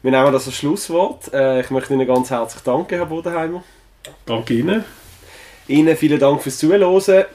[0.02, 1.32] Wir nehmen das als Schlusswort.
[1.32, 3.62] Äh, ich möchte Ihnen ganz herzlich danken, Herr Bodenheimer.
[4.24, 4.84] Danke Ihnen.
[5.66, 7.26] Ihnen vielen Dank fürs Zuhören.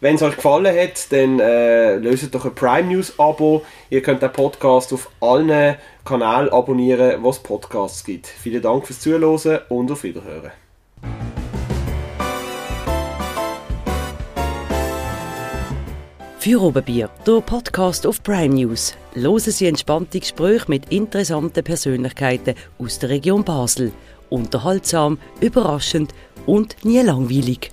[0.00, 3.62] Wenn es euch gefallen hat, dann äh, löst doch ein Prime News Abo.
[3.88, 8.26] Ihr könnt den Podcast auf allen Kanälen abonnieren, wo es Podcasts gibt.
[8.26, 10.52] Vielen Dank fürs Zuhören und auf Wiederhören.
[16.38, 18.94] Für Oberbier, der Podcast auf Prime News.
[19.14, 23.92] Hören Sie entspannte Gespräche mit interessanten Persönlichkeiten aus der Region Basel.
[24.28, 27.72] Unterhaltsam, überraschend und nie langweilig.